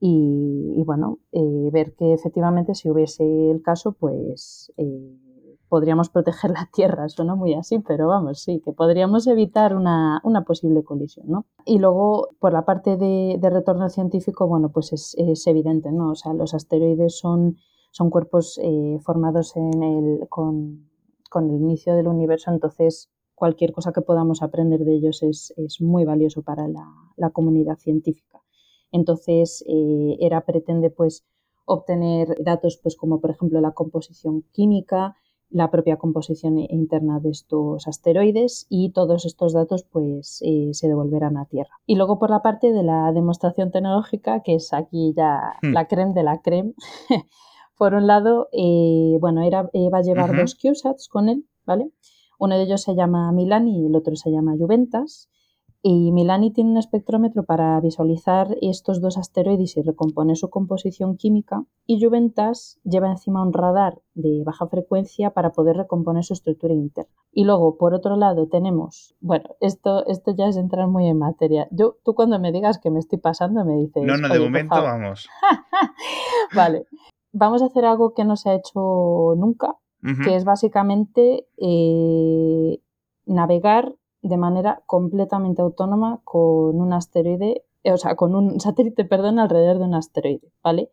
y, 0.00 0.82
bueno, 0.84 1.20
eh, 1.30 1.70
ver 1.72 1.94
que 1.94 2.12
efectivamente 2.12 2.74
si 2.74 2.90
hubiese 2.90 3.22
el 3.52 3.62
caso, 3.62 3.92
pues 3.92 4.72
eh, 4.76 5.16
podríamos 5.68 6.08
proteger 6.08 6.50
la 6.50 6.68
Tierra. 6.74 7.08
Suena 7.08 7.36
muy 7.36 7.54
así, 7.54 7.78
pero 7.78 8.08
vamos, 8.08 8.40
sí, 8.40 8.60
que 8.64 8.72
podríamos 8.72 9.28
evitar 9.28 9.76
una, 9.76 10.20
posible 10.44 10.82
colisión, 10.82 11.26
¿no? 11.28 11.46
Y 11.64 11.78
luego, 11.78 12.30
por 12.40 12.52
la 12.52 12.64
parte 12.64 12.96
de, 12.96 13.38
retorno 13.40 13.88
científico, 13.88 14.48
bueno, 14.48 14.72
pues 14.72 14.92
es, 14.92 15.46
evidente, 15.46 15.92
¿no? 15.92 16.10
O 16.10 16.14
sea, 16.16 16.32
los 16.32 16.54
asteroides 16.54 17.16
son, 17.16 17.56
son 17.92 18.10
cuerpos 18.10 18.58
eh, 18.60 18.98
formados 19.00 19.54
en 19.54 19.80
el, 19.84 20.28
con, 20.28 20.88
con 21.30 21.48
el 21.48 21.54
inicio 21.54 21.94
del 21.94 22.08
universo, 22.08 22.50
entonces 22.50 23.12
cualquier 23.42 23.72
cosa 23.72 23.92
que 23.92 24.02
podamos 24.02 24.40
aprender 24.40 24.84
de 24.84 24.94
ellos 24.94 25.20
es, 25.24 25.52
muy 25.80 26.04
valioso 26.04 26.42
para 26.42 26.68
la, 26.68 27.30
comunidad 27.30 27.76
científica. 27.76 28.40
Entonces, 28.92 29.64
eh, 29.66 30.16
ERA 30.20 30.42
pretende 30.42 30.90
pues, 30.90 31.26
obtener 31.64 32.36
datos 32.40 32.78
pues, 32.80 32.94
como 32.94 33.20
por 33.20 33.30
ejemplo 33.30 33.60
la 33.60 33.72
composición 33.72 34.44
química, 34.52 35.16
la 35.50 35.72
propia 35.72 35.96
composición 35.96 36.56
interna 36.56 37.18
de 37.18 37.30
estos 37.30 37.88
asteroides 37.88 38.66
y 38.68 38.92
todos 38.92 39.24
estos 39.24 39.54
datos 39.54 39.82
pues 39.90 40.40
eh, 40.46 40.68
se 40.70 40.86
devolverán 40.86 41.36
a 41.36 41.46
Tierra. 41.46 41.80
Y 41.84 41.96
luego 41.96 42.20
por 42.20 42.30
la 42.30 42.42
parte 42.42 42.72
de 42.72 42.84
la 42.84 43.10
demostración 43.10 43.72
tecnológica, 43.72 44.44
que 44.44 44.54
es 44.54 44.72
aquí 44.72 45.14
ya 45.16 45.54
hmm. 45.62 45.72
la 45.72 45.88
creme 45.88 46.14
de 46.14 46.22
la 46.22 46.42
creme, 46.42 46.74
por 47.76 47.94
un 47.94 48.06
lado, 48.06 48.48
eh, 48.52 49.18
bueno, 49.20 49.42
era, 49.42 49.62
va 49.64 49.98
a 49.98 50.02
llevar 50.02 50.36
dos 50.36 50.54
CubeSats 50.54 51.08
con 51.08 51.28
él, 51.28 51.44
¿vale? 51.66 51.90
Uno 52.42 52.56
de 52.56 52.64
ellos 52.64 52.82
se 52.82 52.96
llama 52.96 53.30
Milan 53.30 53.68
y 53.68 53.86
el 53.86 53.94
otro 53.94 54.16
se 54.16 54.32
llama 54.32 54.56
Juventas. 54.58 55.30
Y 55.80 56.10
Milani 56.10 56.52
tiene 56.52 56.72
un 56.72 56.76
espectrómetro 56.76 57.44
para 57.44 57.80
visualizar 57.80 58.56
estos 58.60 59.00
dos 59.00 59.16
asteroides 59.16 59.76
y 59.76 59.82
recomponer 59.82 60.36
su 60.36 60.50
composición 60.50 61.16
química. 61.16 61.62
Y 61.86 62.04
Juventas 62.04 62.80
lleva 62.82 63.12
encima 63.12 63.44
un 63.44 63.52
radar 63.52 64.00
de 64.14 64.42
baja 64.44 64.66
frecuencia 64.66 65.30
para 65.30 65.50
poder 65.50 65.76
recomponer 65.76 66.24
su 66.24 66.32
estructura 66.32 66.74
interna. 66.74 67.12
Y 67.30 67.44
luego, 67.44 67.78
por 67.78 67.94
otro 67.94 68.16
lado, 68.16 68.48
tenemos, 68.48 69.14
bueno, 69.20 69.50
esto, 69.60 70.04
esto 70.08 70.34
ya 70.36 70.46
es 70.46 70.56
entrar 70.56 70.88
muy 70.88 71.06
en 71.06 71.18
materia. 71.18 71.68
Yo, 71.70 71.98
tú 72.04 72.16
cuando 72.16 72.40
me 72.40 72.50
digas 72.50 72.80
que 72.80 72.90
me 72.90 72.98
estoy 72.98 73.20
pasando, 73.20 73.64
me 73.64 73.76
dices... 73.76 74.02
No, 74.02 74.16
no, 74.16 74.28
de 74.28 74.40
momento 74.40 74.82
vamos. 74.82 75.28
vale, 76.56 76.86
vamos 77.32 77.62
a 77.62 77.66
hacer 77.66 77.84
algo 77.84 78.14
que 78.14 78.24
no 78.24 78.34
se 78.34 78.50
ha 78.50 78.54
hecho 78.54 79.34
nunca, 79.36 79.76
que 80.24 80.34
es 80.34 80.44
básicamente 80.44 81.46
eh, 81.58 82.80
navegar 83.24 83.94
de 84.22 84.36
manera 84.36 84.82
completamente 84.86 85.62
autónoma 85.62 86.20
con 86.24 86.80
un 86.80 86.92
asteroide, 86.92 87.64
o 87.84 87.96
sea, 87.96 88.16
con 88.16 88.34
un 88.34 88.60
satélite, 88.60 89.04
perdón, 89.04 89.38
alrededor 89.38 89.78
de 89.78 89.84
un 89.84 89.94
asteroide, 89.94 90.52
¿vale? 90.62 90.90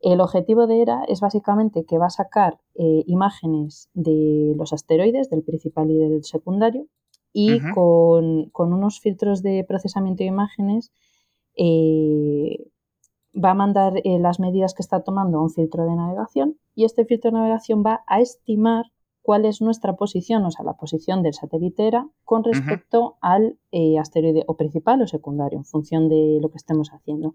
El 0.00 0.20
objetivo 0.20 0.66
de 0.66 0.82
ERA 0.82 1.04
es 1.08 1.20
básicamente 1.20 1.84
que 1.84 1.98
va 1.98 2.06
a 2.06 2.10
sacar 2.10 2.60
eh, 2.76 3.02
imágenes 3.06 3.90
de 3.94 4.54
los 4.56 4.72
asteroides, 4.72 5.28
del 5.28 5.42
principal 5.42 5.90
y 5.90 5.98
del 5.98 6.24
secundario, 6.24 6.86
y 7.32 7.60
con, 7.74 8.50
unos 8.54 9.00
filtros 9.00 9.42
de 9.42 9.64
procesamiento 9.64 10.22
de 10.22 10.28
imágenes 10.28 10.92
eh, 11.56 12.70
va 13.42 13.50
a 13.50 13.54
mandar 13.54 13.94
eh, 14.04 14.18
las 14.18 14.40
medidas 14.40 14.74
que 14.74 14.82
está 14.82 15.02
tomando 15.02 15.38
a 15.38 15.42
un 15.42 15.50
filtro 15.50 15.84
de 15.84 15.94
navegación 15.94 16.58
y 16.74 16.84
este 16.84 17.04
filtro 17.04 17.30
de 17.30 17.38
navegación 17.38 17.82
va 17.84 18.02
a 18.06 18.20
estimar 18.20 18.86
cuál 19.22 19.44
es 19.44 19.60
nuestra 19.60 19.94
posición, 19.94 20.44
o 20.46 20.50
sea, 20.50 20.64
la 20.64 20.78
posición 20.78 21.22
del 21.22 21.34
satélite 21.34 21.86
ERA 21.86 22.08
con 22.24 22.44
respecto 22.44 23.18
al 23.20 23.58
eh, 23.72 23.98
asteroide 23.98 24.42
o 24.46 24.56
principal 24.56 25.02
o 25.02 25.06
secundario, 25.06 25.58
en 25.58 25.66
función 25.66 26.08
de 26.08 26.38
lo 26.40 26.50
que 26.50 26.56
estemos 26.56 26.88
haciendo. 26.94 27.34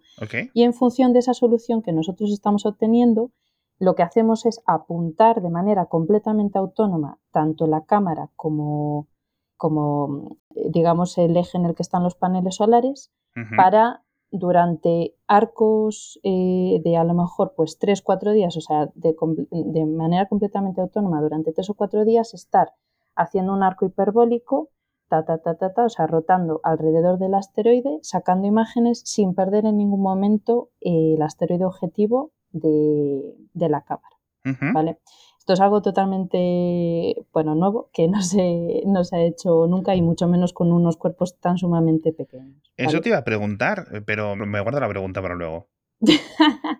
Y 0.55 0.63
en 0.63 0.73
función 0.73 1.13
de 1.13 1.19
esa 1.19 1.35
solución 1.35 1.83
que 1.83 1.91
nosotros 1.91 2.31
estamos 2.31 2.65
obteniendo, 2.65 3.31
lo 3.77 3.93
que 3.93 4.01
hacemos 4.01 4.47
es 4.47 4.61
apuntar 4.65 5.41
de 5.41 5.49
manera 5.49 5.85
completamente 5.85 6.57
autónoma 6.57 7.19
tanto 7.31 7.67
la 7.67 7.85
cámara 7.85 8.31
como, 8.35 9.07
como 9.55 10.37
digamos, 10.49 11.17
el 11.19 11.37
eje 11.37 11.57
en 11.57 11.65
el 11.65 11.75
que 11.75 11.83
están 11.83 12.01
los 12.01 12.15
paneles 12.15 12.55
solares 12.55 13.11
para 13.55 14.02
durante 14.33 15.13
arcos 15.27 16.19
eh, 16.23 16.81
de 16.83 16.97
a 16.97 17.03
lo 17.03 17.13
mejor 17.13 17.53
pues 17.55 17.77
tres, 17.77 18.01
cuatro 18.01 18.33
días, 18.33 18.57
o 18.57 18.61
sea, 18.61 18.89
de, 18.95 19.15
de, 19.51 19.85
manera 19.85 20.27
completamente 20.27 20.81
autónoma 20.81 21.21
durante 21.21 21.53
tres 21.53 21.69
o 21.69 21.75
cuatro 21.75 22.03
días, 22.03 22.33
estar 22.33 22.73
haciendo 23.15 23.53
un 23.53 23.61
arco 23.61 23.85
hiperbólico, 23.85 24.69
ta, 25.07 25.23
ta, 25.23 25.37
ta, 25.37 25.55
ta, 25.55 25.73
ta, 25.73 25.85
o 25.85 25.89
sea, 25.89 26.07
rotando 26.07 26.61
alrededor 26.63 27.19
del 27.19 27.35
asteroide, 27.35 27.99
sacando 28.01 28.47
imágenes 28.47 29.03
sin 29.05 29.35
perder 29.35 29.67
en 29.67 29.77
ningún 29.77 30.01
momento 30.01 30.69
eh, 30.81 31.13
el 31.15 31.21
asteroide 31.21 31.65
objetivo 31.65 32.31
de, 32.51 33.35
de 33.53 33.69
la 33.69 33.81
cámara. 33.81 34.17
¿Vale? 34.73 34.99
Esto 35.43 35.51
es 35.51 35.59
algo 35.59 35.81
totalmente, 35.81 37.25
bueno, 37.33 37.53
nuevo, 37.53 37.89
que 37.91 38.07
no 38.07 38.21
se, 38.21 38.81
no 38.85 39.03
se 39.03 39.17
ha 39.17 39.25
hecho 39.25 39.67
nunca 39.67 39.93
y 39.93 40.01
mucho 40.01 40.25
menos 40.25 40.53
con 40.53 40.71
unos 40.71 40.95
cuerpos 40.95 41.37
tan 41.37 41.57
sumamente 41.57 42.13
pequeños. 42.13 42.63
Eso 42.77 43.01
te 43.01 43.09
iba 43.09 43.17
a 43.17 43.25
preguntar, 43.25 44.03
pero 44.05 44.37
me 44.37 44.61
guardo 44.61 44.79
la 44.79 44.87
pregunta 44.87 45.21
para 45.21 45.35
luego. 45.35 45.67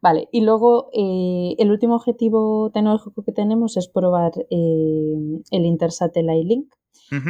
vale, 0.00 0.28
y 0.30 0.42
luego 0.42 0.88
eh, 0.92 1.56
el 1.58 1.72
último 1.72 1.96
objetivo 1.96 2.70
tecnológico 2.72 3.24
que 3.24 3.32
tenemos 3.32 3.76
es 3.76 3.88
probar 3.88 4.30
eh, 4.50 5.42
el 5.50 5.66
Intersatellite 5.66 6.44
Link, 6.44 6.74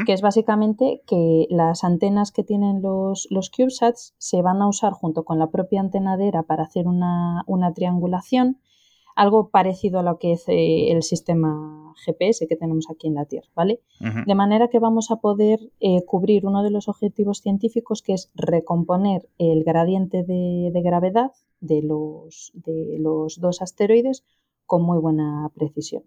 que 0.04 0.12
es 0.12 0.20
básicamente 0.20 1.00
que 1.06 1.46
las 1.48 1.84
antenas 1.84 2.32
que 2.32 2.44
tienen 2.44 2.82
los, 2.82 3.28
los 3.30 3.48
CubeSats 3.48 4.14
se 4.18 4.42
van 4.42 4.60
a 4.60 4.68
usar 4.68 4.92
junto 4.92 5.24
con 5.24 5.38
la 5.38 5.50
propia 5.50 5.80
antena 5.80 6.18
de 6.18 6.28
ERA 6.28 6.42
para 6.42 6.64
hacer 6.64 6.86
una, 6.86 7.44
una 7.46 7.72
triangulación 7.72 8.58
algo 9.16 9.48
parecido 9.48 9.98
a 9.98 10.02
lo 10.02 10.18
que 10.18 10.32
es 10.32 10.46
eh, 10.46 10.92
el 10.92 11.02
sistema 11.02 11.94
GPS 12.04 12.46
que 12.46 12.54
tenemos 12.54 12.86
aquí 12.90 13.08
en 13.08 13.14
la 13.14 13.24
Tierra, 13.24 13.48
¿vale? 13.54 13.80
De 14.26 14.34
manera 14.34 14.68
que 14.68 14.78
vamos 14.78 15.10
a 15.10 15.16
poder 15.16 15.58
eh, 15.80 16.04
cubrir 16.04 16.46
uno 16.46 16.62
de 16.62 16.70
los 16.70 16.86
objetivos 16.88 17.40
científicos 17.40 18.02
que 18.02 18.12
es 18.12 18.30
recomponer 18.34 19.26
el 19.38 19.64
gradiente 19.64 20.22
de, 20.22 20.70
de 20.70 20.82
gravedad 20.82 21.32
de 21.60 21.82
los, 21.82 22.52
de 22.54 22.98
los 23.00 23.40
dos 23.40 23.62
asteroides 23.62 24.22
con 24.66 24.82
muy 24.82 24.98
buena 24.98 25.50
precisión. 25.54 26.04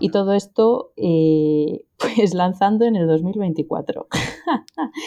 Y 0.00 0.10
todo 0.10 0.34
esto, 0.34 0.92
eh, 0.96 1.84
pues 2.16 2.34
lanzando 2.34 2.84
en 2.84 2.96
el 2.96 3.06
2024. 3.06 4.08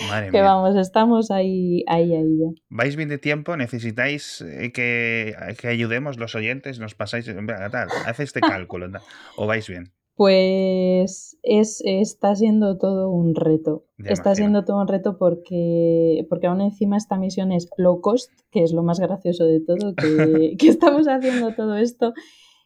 Madre 0.09 0.29
que 0.31 0.41
vamos, 0.41 0.75
estamos 0.75 1.31
ahí, 1.31 1.83
ahí, 1.87 2.13
ahí 2.13 2.37
ya. 2.39 2.61
¿Vais 2.69 2.95
bien 2.95 3.09
de 3.09 3.17
tiempo? 3.17 3.57
¿Necesitáis 3.57 4.41
eh, 4.41 4.71
que, 4.71 5.35
que 5.59 5.67
ayudemos 5.67 6.17
los 6.17 6.35
oyentes? 6.35 6.79
¿Nos 6.79 6.95
pasáis? 6.95 7.25
Tal, 7.25 7.87
haz 8.05 8.19
este 8.19 8.39
cálculo. 8.41 8.87
¿O 9.35 9.47
vais 9.47 9.67
bien? 9.67 9.91
Pues 10.15 11.39
es, 11.41 11.81
está 11.83 12.35
siendo 12.35 12.77
todo 12.77 13.09
un 13.09 13.33
reto. 13.33 13.85
está 13.97 14.35
siendo 14.35 14.65
todo 14.65 14.79
un 14.79 14.87
reto 14.87 15.17
porque, 15.17 16.25
porque 16.29 16.47
aún 16.47 16.61
encima 16.61 16.97
esta 16.97 17.17
misión 17.17 17.51
es 17.51 17.67
low 17.77 18.01
cost, 18.01 18.29
que 18.51 18.61
es 18.61 18.71
lo 18.71 18.83
más 18.83 18.99
gracioso 18.99 19.45
de 19.45 19.61
todo, 19.61 19.95
que, 19.95 20.55
que 20.59 20.67
estamos 20.67 21.07
haciendo 21.07 21.55
todo 21.55 21.75
esto 21.77 22.13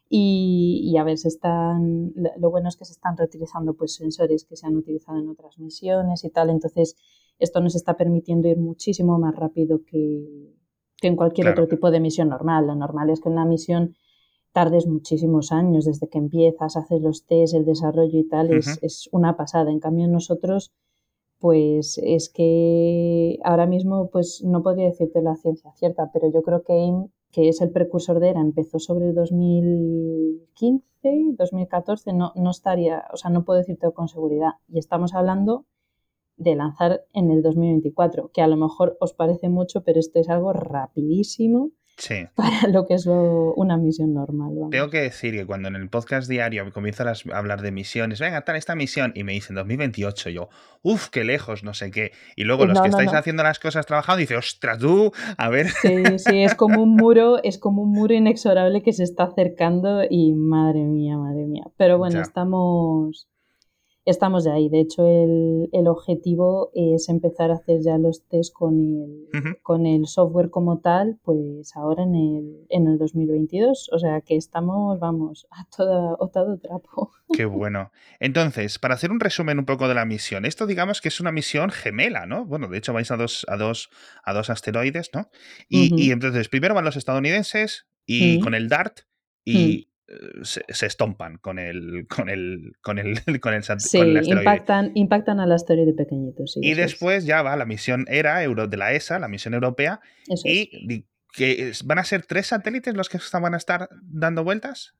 y, 0.08 0.96
a 0.98 1.04
ver, 1.04 1.18
se 1.18 1.28
están, 1.28 2.12
lo 2.38 2.50
bueno 2.50 2.68
es 2.68 2.76
que 2.76 2.84
se 2.84 2.92
están 2.92 3.16
reutilizando 3.16 3.74
pues, 3.74 3.94
sensores 3.94 4.44
que 4.44 4.56
se 4.56 4.66
han 4.66 4.76
utilizado 4.76 5.18
en 5.18 5.28
otras 5.28 5.58
misiones 5.58 6.24
y 6.24 6.30
tal, 6.30 6.50
entonces 6.50 6.96
esto 7.38 7.60
nos 7.60 7.74
está 7.74 7.96
permitiendo 7.96 8.48
ir 8.48 8.58
muchísimo 8.58 9.18
más 9.18 9.34
rápido 9.34 9.82
que, 9.84 10.54
que 11.00 11.08
en 11.08 11.16
cualquier 11.16 11.48
otro 11.48 11.66
tipo 11.66 11.90
de 11.90 12.00
misión 12.00 12.28
normal. 12.28 12.66
Lo 12.68 12.76
normal 12.76 13.10
es 13.10 13.20
que 13.20 13.28
en 13.28 13.34
una 13.34 13.44
misión 13.44 13.96
tardes 14.52 14.86
muchísimos 14.86 15.52
años 15.52 15.84
desde 15.84 16.08
que 16.08 16.18
empiezas, 16.18 16.76
haces 16.76 17.02
los 17.02 17.26
test, 17.26 17.54
el 17.54 17.66
desarrollo 17.66 18.18
y 18.18 18.28
tal, 18.28 18.52
es, 18.54 18.78
es, 18.82 19.08
una 19.12 19.36
pasada. 19.36 19.70
En 19.70 19.80
cambio, 19.80 20.08
nosotros, 20.08 20.72
pues 21.38 22.00
es 22.02 22.30
que 22.30 23.38
ahora 23.44 23.66
mismo, 23.66 24.08
pues 24.08 24.42
no 24.44 24.62
podría 24.62 24.86
decirte 24.86 25.20
la 25.20 25.36
ciencia 25.36 25.72
cierta, 25.72 26.10
pero 26.12 26.30
yo 26.32 26.42
creo 26.42 26.62
que 26.62 26.72
AIM 26.72 27.08
que 27.30 27.48
es 27.48 27.60
el 27.60 27.70
precursor 27.70 28.20
de 28.20 28.30
ERA, 28.30 28.40
empezó 28.40 28.78
sobre 28.78 29.08
el 29.08 29.14
2015, 29.14 31.34
2014, 31.36 32.12
no, 32.12 32.32
no 32.34 32.50
estaría, 32.50 33.04
o 33.12 33.16
sea, 33.16 33.30
no 33.30 33.44
puedo 33.44 33.58
decirte 33.58 33.90
con 33.92 34.08
seguridad. 34.08 34.52
Y 34.68 34.78
estamos 34.78 35.14
hablando 35.14 35.66
de 36.36 36.54
lanzar 36.54 37.04
en 37.12 37.30
el 37.30 37.42
2024, 37.42 38.30
que 38.32 38.42
a 38.42 38.46
lo 38.46 38.56
mejor 38.56 38.96
os 39.00 39.14
parece 39.14 39.48
mucho, 39.48 39.82
pero 39.82 40.00
esto 40.00 40.18
es 40.18 40.28
algo 40.28 40.52
rapidísimo 40.52 41.70
para 42.34 42.68
lo 42.68 42.86
que 42.86 42.94
es 42.94 43.06
una 43.06 43.76
misión 43.76 44.14
normal. 44.14 44.52
Tengo 44.70 44.90
que 44.90 45.00
decir 45.00 45.34
que 45.34 45.46
cuando 45.46 45.68
en 45.68 45.76
el 45.76 45.88
podcast 45.88 46.28
diario 46.28 46.70
comienzan 46.72 47.08
a 47.08 47.38
hablar 47.38 47.62
de 47.62 47.72
misiones, 47.72 48.20
venga, 48.20 48.42
tal 48.42 48.56
esta 48.56 48.74
misión, 48.74 49.12
y 49.14 49.24
me 49.24 49.32
dicen 49.32 49.56
2028, 49.56 50.30
yo, 50.30 50.48
uff, 50.82 51.08
qué 51.08 51.24
lejos, 51.24 51.64
no 51.64 51.74
sé 51.74 51.90
qué. 51.90 52.12
Y 52.36 52.44
luego 52.44 52.66
los 52.66 52.80
que 52.80 52.88
estáis 52.88 53.12
haciendo 53.12 53.42
las 53.42 53.58
cosas 53.58 53.86
trabajando, 53.86 54.20
dice, 54.20 54.36
ostras, 54.36 54.78
tú, 54.78 55.12
a 55.36 55.48
ver. 55.48 55.68
Sí, 55.68 56.18
sí, 56.18 56.42
es 56.42 56.54
como 56.54 56.82
un 56.82 56.94
muro, 56.96 57.42
es 57.42 57.58
como 57.58 57.82
un 57.82 57.92
muro 57.92 58.14
inexorable 58.14 58.82
que 58.82 58.92
se 58.92 59.02
está 59.02 59.24
acercando 59.24 60.02
y 60.08 60.34
madre 60.34 60.84
mía, 60.84 61.16
madre 61.16 61.46
mía. 61.46 61.64
Pero 61.76 61.98
bueno, 61.98 62.20
estamos 62.20 63.28
estamos 64.06 64.44
ya 64.44 64.54
ahí. 64.54 64.68
De 64.68 64.80
hecho, 64.80 65.04
el, 65.04 65.86
objetivo 65.88 66.70
es 66.74 67.08
empezar 67.08 67.50
a 67.50 67.54
hacer 67.54 67.80
ya 67.82 67.98
los 67.98 68.26
test 68.28 68.52
con 68.52 68.74
el, 69.32 69.58
con 69.62 69.84
el 69.84 70.06
software 70.06 70.50
como 70.50 70.78
tal, 70.78 71.18
pues 71.22 71.76
ahora 71.76 72.04
en 72.04 72.14
el, 72.14 72.66
en 72.70 72.86
el 72.86 72.98
2022. 72.98 73.90
O 73.92 73.98
sea 73.98 74.20
que 74.20 74.36
estamos, 74.36 74.98
vamos, 75.00 75.46
a, 75.50 75.64
toda, 75.76 76.16
todo 76.32 76.58
trapo. 76.58 77.12
Qué 77.32 77.44
bueno. 77.44 77.90
Entonces, 78.20 78.78
para 78.78 78.94
hacer 78.94 79.10
un 79.10 79.20
resumen 79.20 79.58
un 79.58 79.66
poco 79.66 79.88
de 79.88 79.94
la 79.94 80.04
misión, 80.04 80.44
esto 80.44 80.66
digamos 80.66 81.00
que 81.00 81.08
es 81.08 81.20
una 81.20 81.32
misión 81.32 81.70
gemela, 81.70 82.26
¿no? 82.26 82.46
Bueno, 82.46 82.68
de 82.68 82.78
hecho 82.78 82.92
vais 82.92 83.10
a 83.10 83.16
dos, 83.16 83.44
a 83.48 83.56
dos, 83.56 83.90
a 84.24 84.32
dos 84.32 84.50
asteroides, 84.50 85.10
¿no? 85.12 85.28
Y, 85.68 86.12
entonces, 86.12 86.48
primero 86.48 86.74
van 86.74 86.84
los 86.84 86.96
estadounidenses 86.96 87.86
y 88.06 88.40
con 88.40 88.54
el 88.54 88.68
DART 88.68 89.00
y 89.44 89.88
se, 90.42 90.86
estompan 90.86 91.38
con 91.38 91.58
el 91.58 92.06
con 92.08 92.28
el 92.28 92.76
con 92.80 92.98
el 92.98 93.18
con 93.40 93.54
el, 93.54 93.62
sí, 93.64 93.98
impactan 93.98 94.92
impactan 94.94 95.40
al 95.40 95.52
asteroide 95.52 95.92
pequeñito 95.94 96.46
sí, 96.46 96.60
y 96.62 96.74
después 96.74 97.26
ya 97.26 97.42
va 97.42 97.56
la 97.56 97.64
misión 97.64 98.04
ERA 98.08 98.42
Euro 98.42 98.68
de 98.68 98.76
la 98.76 98.92
ESA 98.92 99.18
la 99.18 99.28
misión 99.28 99.54
europea 99.54 100.00
y 100.44 101.04
que 101.32 101.72
van 101.84 101.98
a 101.98 102.04
ser 102.04 102.24
tres 102.24 102.46
satélites 102.46 102.94
los 102.94 103.08
que 103.08 103.18
van 103.40 103.54
a 103.54 103.56
estar 103.56 103.88
dando 104.02 104.44
vueltas 104.44 104.94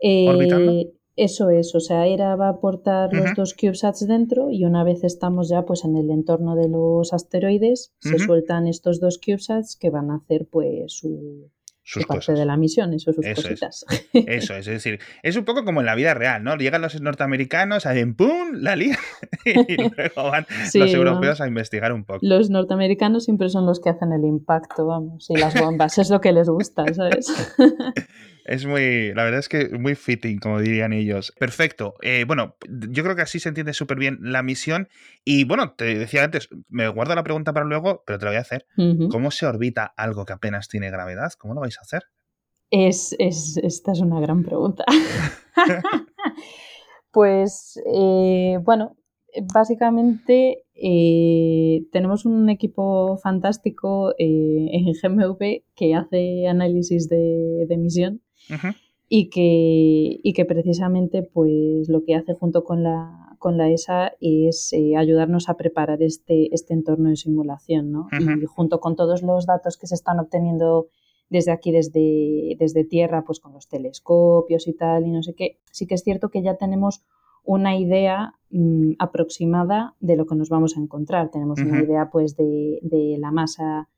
orbitando 0.00 0.72
eh, 0.72 0.92
eso 1.16 1.48
es, 1.48 1.74
o 1.76 1.80
sea, 1.80 2.08
ERA 2.08 2.34
va 2.34 2.46
a 2.46 2.50
aportar 2.50 3.12
los 3.12 3.34
dos 3.36 3.54
CubeSats 3.54 4.06
dentro 4.08 4.50
y 4.50 4.64
una 4.64 4.82
vez 4.82 5.04
estamos 5.04 5.48
ya 5.48 5.64
pues 5.64 5.84
en 5.84 5.96
el 5.96 6.10
entorno 6.10 6.56
de 6.56 6.68
los 6.68 7.12
asteroides, 7.12 7.94
se 8.00 8.18
sueltan 8.18 8.66
estos 8.66 8.98
dos 8.98 9.20
CubeSats 9.24 9.76
que 9.76 9.90
van 9.90 10.10
a 10.10 10.16
hacer 10.16 10.48
pues 10.50 10.92
su, 10.92 11.52
sus 11.84 12.06
parte 12.06 12.20
cosas. 12.20 12.38
de 12.38 12.46
la 12.46 12.56
misión, 12.56 12.94
eso, 12.94 13.12
sus 13.12 13.24
Eso 13.24 13.48
es. 13.48 13.84
Eso 14.12 14.54
es, 14.54 14.66
es 14.66 14.66
decir, 14.66 14.98
es 15.22 15.36
un 15.36 15.44
poco 15.44 15.64
como 15.64 15.80
en 15.80 15.86
la 15.86 15.94
vida 15.94 16.14
real, 16.14 16.42
¿no? 16.42 16.56
Llegan 16.56 16.80
los 16.80 16.98
norteamericanos, 17.00 17.84
hacen 17.84 18.14
¡pum! 18.14 18.52
la 18.54 18.74
lían 18.74 18.96
y 19.44 19.76
luego 19.96 20.30
van 20.30 20.46
Sí, 20.64 20.78
los 20.78 20.92
europeos 20.94 21.40
a 21.40 21.46
investigar 21.46 21.92
un 21.92 22.04
poco. 22.04 22.20
Los 22.22 22.48
norteamericanos 22.48 23.24
siempre 23.24 23.50
son 23.50 23.66
los 23.66 23.80
que 23.80 23.90
hacen 23.90 24.12
el 24.12 24.24
impacto, 24.24 24.86
vamos, 24.86 25.28
y 25.28 25.36
las 25.36 25.54
bombas, 25.60 25.98
es 25.98 26.08
lo 26.10 26.20
que 26.20 26.32
les 26.32 26.48
gusta, 26.48 26.84
¿sabes? 26.94 27.26
Es 28.44 28.66
muy, 28.66 29.14
la 29.14 29.24
verdad 29.24 29.40
es 29.40 29.48
que 29.48 29.70
muy 29.78 29.94
fitting, 29.94 30.38
como 30.38 30.60
dirían 30.60 30.92
ellos. 30.92 31.32
Perfecto. 31.38 31.94
Eh, 32.02 32.24
bueno, 32.26 32.56
yo 32.68 33.02
creo 33.02 33.16
que 33.16 33.22
así 33.22 33.40
se 33.40 33.48
entiende 33.48 33.72
súper 33.72 33.98
bien 33.98 34.18
la 34.20 34.42
misión. 34.42 34.88
Y 35.24 35.44
bueno, 35.44 35.72
te 35.72 35.84
decía 35.98 36.24
antes, 36.24 36.48
me 36.68 36.86
guardo 36.88 37.14
la 37.14 37.22
pregunta 37.24 37.52
para 37.54 37.64
luego, 37.66 38.02
pero 38.06 38.18
te 38.18 38.26
la 38.26 38.30
voy 38.32 38.38
a 38.38 38.42
hacer. 38.42 38.66
¿Cómo 39.10 39.30
se 39.30 39.46
orbita 39.46 39.84
algo 39.96 40.24
que 40.26 40.34
apenas 40.34 40.68
tiene 40.68 40.90
gravedad? 40.90 41.32
¿Cómo 41.38 41.54
lo 41.54 41.60
vais 41.62 41.78
a 41.78 41.82
hacer? 41.82 42.02
Es, 42.70 43.14
es- 43.18 43.56
esta 43.62 43.92
es 43.92 44.00
una 44.00 44.20
gran 44.20 44.42
pregunta. 44.42 44.84
pues 47.10 47.80
eh, 47.94 48.58
bueno, 48.62 48.96
básicamente 49.54 50.64
eh, 50.74 51.86
tenemos 51.92 52.24
un 52.24 52.50
equipo 52.50 53.16
fantástico 53.18 54.10
eh, 54.18 54.68
en 54.72 54.84
GMV 54.92 55.64
que 55.74 55.94
hace 55.94 56.46
análisis 56.48 57.08
de, 57.08 57.64
de 57.68 57.76
misión 57.76 58.20
Y 59.08 59.28
que, 59.28 60.20
y 60.22 60.32
que 60.32 60.44
precisamente 60.44 61.22
pues 61.22 61.88
lo 61.88 62.04
que 62.04 62.14
hace 62.14 62.34
junto 62.34 62.64
con 62.64 62.82
la, 62.82 63.36
con 63.38 63.58
la 63.58 63.70
ESA 63.70 64.12
es 64.20 64.72
eh, 64.72 64.96
ayudarnos 64.96 65.48
a 65.48 65.56
preparar 65.56 66.02
este, 66.02 66.54
este 66.54 66.72
entorno 66.72 67.10
de 67.10 67.16
simulación, 67.16 67.92
¿no? 67.92 68.08
Y 68.18 68.46
junto 68.46 68.80
con 68.80 68.96
todos 68.96 69.22
los 69.22 69.46
datos 69.46 69.76
que 69.76 69.86
se 69.86 69.94
están 69.94 70.18
obteniendo 70.18 70.88
desde 71.28 71.52
aquí, 71.52 71.70
desde, 71.70 72.56
desde 72.58 72.84
tierra, 72.84 73.24
pues 73.24 73.40
con 73.40 73.52
los 73.52 73.68
telescopios 73.68 74.66
y 74.66 74.72
tal, 74.72 75.06
y 75.06 75.10
no 75.10 75.22
sé 75.22 75.34
qué, 75.34 75.58
sí 75.70 75.86
que 75.86 75.94
es 75.94 76.02
cierto 76.02 76.30
que 76.30 76.42
ya 76.42 76.56
tenemos 76.56 77.02
una 77.44 77.76
idea 77.76 78.34
mm, 78.50 78.92
aproximada 78.98 79.94
de 80.00 80.16
lo 80.16 80.26
que 80.26 80.34
nos 80.34 80.48
vamos 80.48 80.76
a 80.76 80.80
encontrar. 80.80 81.30
Tenemos 81.30 81.60
una 81.60 81.82
idea 81.82 82.08
pues 82.10 82.36
de, 82.36 82.78
de 82.82 83.16
la 83.18 83.30
masa 83.30 83.88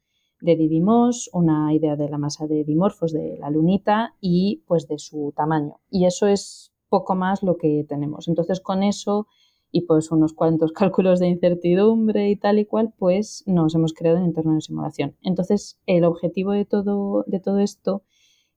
de 0.41 0.57
Didymos, 0.57 1.31
una 1.33 1.73
idea 1.73 1.97
de 1.97 2.09
la 2.09 2.19
masa 2.19 2.47
de 2.47 2.65
Dimorphos, 2.65 3.13
de 3.13 3.37
la 3.39 3.51
lunita 3.51 4.15
y 4.21 4.63
pues 4.67 4.87
de 4.89 4.99
su 4.99 5.33
tamaño. 5.37 5.81
Y 5.91 6.07
eso 6.07 6.27
es 6.27 6.73
poco 6.89 7.15
más 7.15 7.43
lo 7.43 7.57
que 7.57 7.85
tenemos. 7.89 8.29
Entonces 8.29 8.61
con 8.61 8.83
eso 8.83 9.27
y 9.73 9.83
pues 9.83 10.11
unos 10.11 10.33
cuantos 10.33 10.73
cálculos 10.81 11.21
de 11.21 11.29
incertidumbre 11.29 12.31
y 12.31 12.37
tal 12.37 12.59
y 12.59 12.67
cual, 12.67 12.95
pues 12.99 13.43
nos 13.47 13.75
hemos 13.75 13.93
creado 13.93 14.19
un 14.19 14.25
entorno 14.25 14.55
de 14.55 14.61
simulación. 14.61 15.17
Entonces 15.23 15.79
el 15.87 16.05
objetivo 16.05 16.53
de 16.53 16.65
todo, 16.65 17.25
de 17.27 17.41
todo 17.41 17.59
esto 17.59 18.03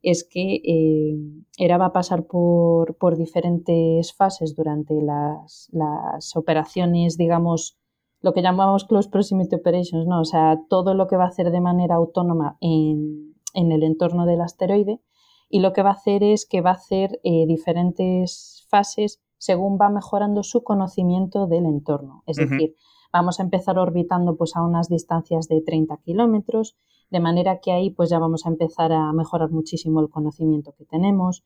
es 0.02 0.24
que 0.24 0.62
eh, 0.64 1.18
ERA 1.58 1.78
va 1.78 1.88
a 1.88 1.94
pasar 1.94 2.26
por, 2.26 2.96
por 2.96 3.18
diferentes 3.18 4.14
fases 4.14 4.56
durante 4.56 5.02
las, 5.02 5.68
las 5.74 6.36
operaciones, 6.38 7.18
digamos, 7.18 7.79
lo 8.22 8.34
que 8.34 8.42
llamamos 8.42 8.86
Close 8.86 9.10
Proximity 9.10 9.56
Operations, 9.56 10.06
¿no? 10.06 10.22
O 10.22 10.26
sea, 10.26 10.60
todo 10.70 10.94
lo 10.94 11.08
que 11.08 11.18
va 11.18 11.26
a 11.26 11.30
hacer 11.30 11.52
de 11.52 11.62
manera 11.62 11.96
autónoma 11.96 12.58
en, 12.60 13.36
en 13.54 13.72
el 13.72 13.84
entorno 13.84 14.26
del 14.26 14.42
asteroide 14.42 15.02
y 15.50 15.60
lo 15.60 15.74
que 15.74 15.82
va 15.82 15.90
a 15.90 15.94
hacer 15.94 16.24
es 16.24 16.46
que 16.46 16.62
va 16.62 16.72
a 16.72 16.74
hacer 16.74 17.20
eh, 17.24 17.46
diferentes 17.48 18.66
fases 18.70 19.22
según 19.38 19.78
va 19.82 19.90
mejorando 19.90 20.44
su 20.44 20.64
conocimiento 20.64 21.48
del 21.48 21.66
entorno. 21.66 22.24
Es 22.28 22.38
decir, 22.38 22.76
vamos 23.12 23.40
a 23.40 23.44
empezar 23.44 23.80
orbitando 23.80 24.36
pues, 24.36 24.56
a 24.56 24.62
unas 24.62 24.90
distancias 24.90 25.48
de 25.48 25.62
30 25.62 25.98
kilómetros, 25.98 26.76
de 27.10 27.22
manera 27.22 27.60
que 27.60 27.72
ahí 27.72 27.90
pues 27.90 28.10
ya 28.10 28.20
vamos 28.20 28.46
a 28.46 28.50
empezar 28.50 28.92
a 28.92 29.12
mejorar 29.14 29.50
muchísimo 29.50 30.02
el 30.02 30.10
conocimiento 30.10 30.76
que 30.78 30.86
tenemos 30.86 31.44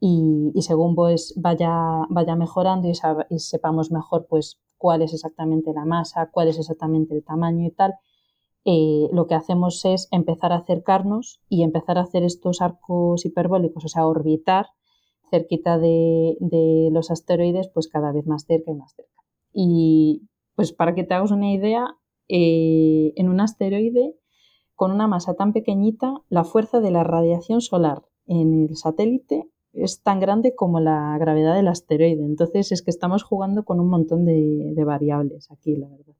y, 0.00 0.50
y 0.54 0.62
según 0.62 0.94
pues 0.94 1.34
vaya, 1.36 2.04
vaya 2.10 2.36
mejorando 2.36 2.88
y 2.88 3.38
sepamos 3.38 3.90
mejor 3.90 4.26
pues 4.28 4.60
cuál 4.80 5.02
es 5.02 5.12
exactamente 5.12 5.74
la 5.74 5.84
masa, 5.84 6.30
cuál 6.32 6.48
es 6.48 6.58
exactamente 6.58 7.14
el 7.14 7.22
tamaño 7.22 7.66
y 7.66 7.70
tal, 7.70 7.96
eh, 8.64 9.08
lo 9.12 9.26
que 9.26 9.34
hacemos 9.34 9.84
es 9.84 10.08
empezar 10.10 10.52
a 10.52 10.56
acercarnos 10.56 11.42
y 11.50 11.64
empezar 11.64 11.98
a 11.98 12.02
hacer 12.02 12.22
estos 12.22 12.62
arcos 12.62 13.26
hiperbólicos, 13.26 13.84
o 13.84 13.88
sea, 13.88 14.06
orbitar 14.06 14.68
cerquita 15.30 15.78
de, 15.78 16.88
los 16.90 17.10
asteroides, 17.10 17.68
pues 17.68 17.88
cada 17.88 18.10
vez 18.10 18.26
más 18.26 18.46
cerca 18.46 18.70
y 18.70 18.74
más 18.74 18.94
cerca. 18.94 19.22
Y 19.52 20.22
pues 20.56 20.72
para 20.72 20.94
que 20.94 21.04
te 21.04 21.12
hagas 21.12 21.30
una 21.30 21.52
idea, 21.52 21.98
eh, 22.28 23.12
en 23.16 23.28
un 23.28 23.40
asteroide 23.40 24.16
con 24.74 24.92
una 24.92 25.08
masa 25.08 25.34
tan 25.34 25.52
pequeñita, 25.52 26.14
la 26.30 26.44
fuerza 26.44 26.80
de 26.80 26.90
la 26.90 27.04
radiación 27.04 27.60
solar 27.60 28.02
en 28.26 28.68
el 28.68 28.76
satélite 28.76 29.46
es 29.72 30.02
tan 30.02 30.20
grande 30.20 30.54
como 30.54 30.80
la 30.80 31.16
gravedad 31.18 31.54
del 31.54 31.68
asteroide. 31.68 32.24
Entonces 32.24 32.72
es 32.72 32.82
que 32.82 32.90
estamos 32.90 33.22
jugando 33.22 33.64
con 33.64 33.80
un 33.80 33.88
montón 33.88 34.24
de, 34.24 34.72
de 34.74 34.84
variables 34.84 35.50
aquí, 35.50 35.76
la 35.76 35.88
verdad. 35.88 36.14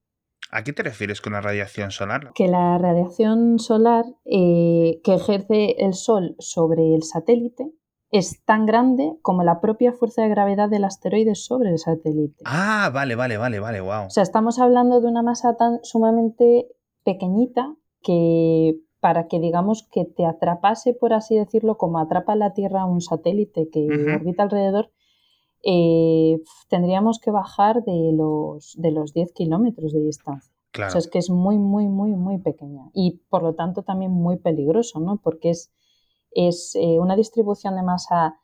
¿A 0.52 0.64
qué 0.64 0.72
te 0.72 0.82
refieres 0.82 1.20
con 1.20 1.32
la 1.32 1.40
radiación 1.40 1.90
solar? 1.90 2.32
Que 2.34 2.48
la 2.48 2.76
radiación 2.78 3.58
solar 3.58 4.04
eh, 4.24 5.00
que 5.04 5.14
ejerce 5.14 5.76
el 5.78 5.94
Sol 5.94 6.34
sobre 6.38 6.94
el 6.94 7.04
satélite 7.04 7.70
es 8.10 8.44
tan 8.44 8.66
grande 8.66 9.12
como 9.22 9.44
la 9.44 9.60
propia 9.60 9.92
fuerza 9.92 10.22
de 10.22 10.28
gravedad 10.28 10.68
del 10.68 10.84
asteroide 10.84 11.36
sobre 11.36 11.70
el 11.70 11.78
satélite. 11.78 12.42
Ah, 12.44 12.90
vale, 12.92 13.14
vale, 13.14 13.36
vale, 13.36 13.60
vale, 13.60 13.80
wow. 13.80 14.06
O 14.06 14.10
sea, 14.10 14.24
estamos 14.24 14.58
hablando 14.58 15.00
de 15.00 15.06
una 15.06 15.22
masa 15.22 15.56
tan 15.56 15.78
sumamente 15.84 16.66
pequeñita 17.04 17.76
que 18.02 18.80
para 19.00 19.26
que 19.28 19.40
digamos 19.40 19.88
que 19.90 20.04
te 20.04 20.26
atrapase, 20.26 20.94
por 20.94 21.12
así 21.12 21.36
decirlo, 21.36 21.76
como 21.78 21.98
atrapa 21.98 22.36
la 22.36 22.52
Tierra 22.52 22.84
un 22.84 23.00
satélite 23.00 23.68
que 23.70 23.86
orbita 24.14 24.42
alrededor, 24.42 24.90
eh, 25.62 26.40
tendríamos 26.68 27.18
que 27.18 27.30
bajar 27.30 27.82
de 27.84 28.12
los, 28.12 28.74
de 28.78 28.90
los 28.92 29.12
10 29.12 29.32
kilómetros 29.32 29.92
de 29.92 30.00
distancia. 30.00 30.52
O 30.52 30.70
Claro. 30.72 30.92
sea, 30.92 30.98
es 31.00 31.08
que 31.08 31.18
es 31.18 31.30
muy, 31.30 31.58
muy, 31.58 31.88
muy, 31.88 32.12
muy 32.14 32.38
pequeña 32.38 32.90
y 32.94 33.20
por 33.28 33.42
lo 33.42 33.54
tanto 33.54 33.82
también 33.82 34.12
muy 34.12 34.36
peligroso, 34.36 35.00
¿no? 35.00 35.16
Porque 35.22 35.50
es, 35.50 35.72
es 36.30 36.76
eh, 36.76 37.00
una 37.00 37.16
distribución 37.16 37.74
de 37.74 37.82
masa 37.82 38.36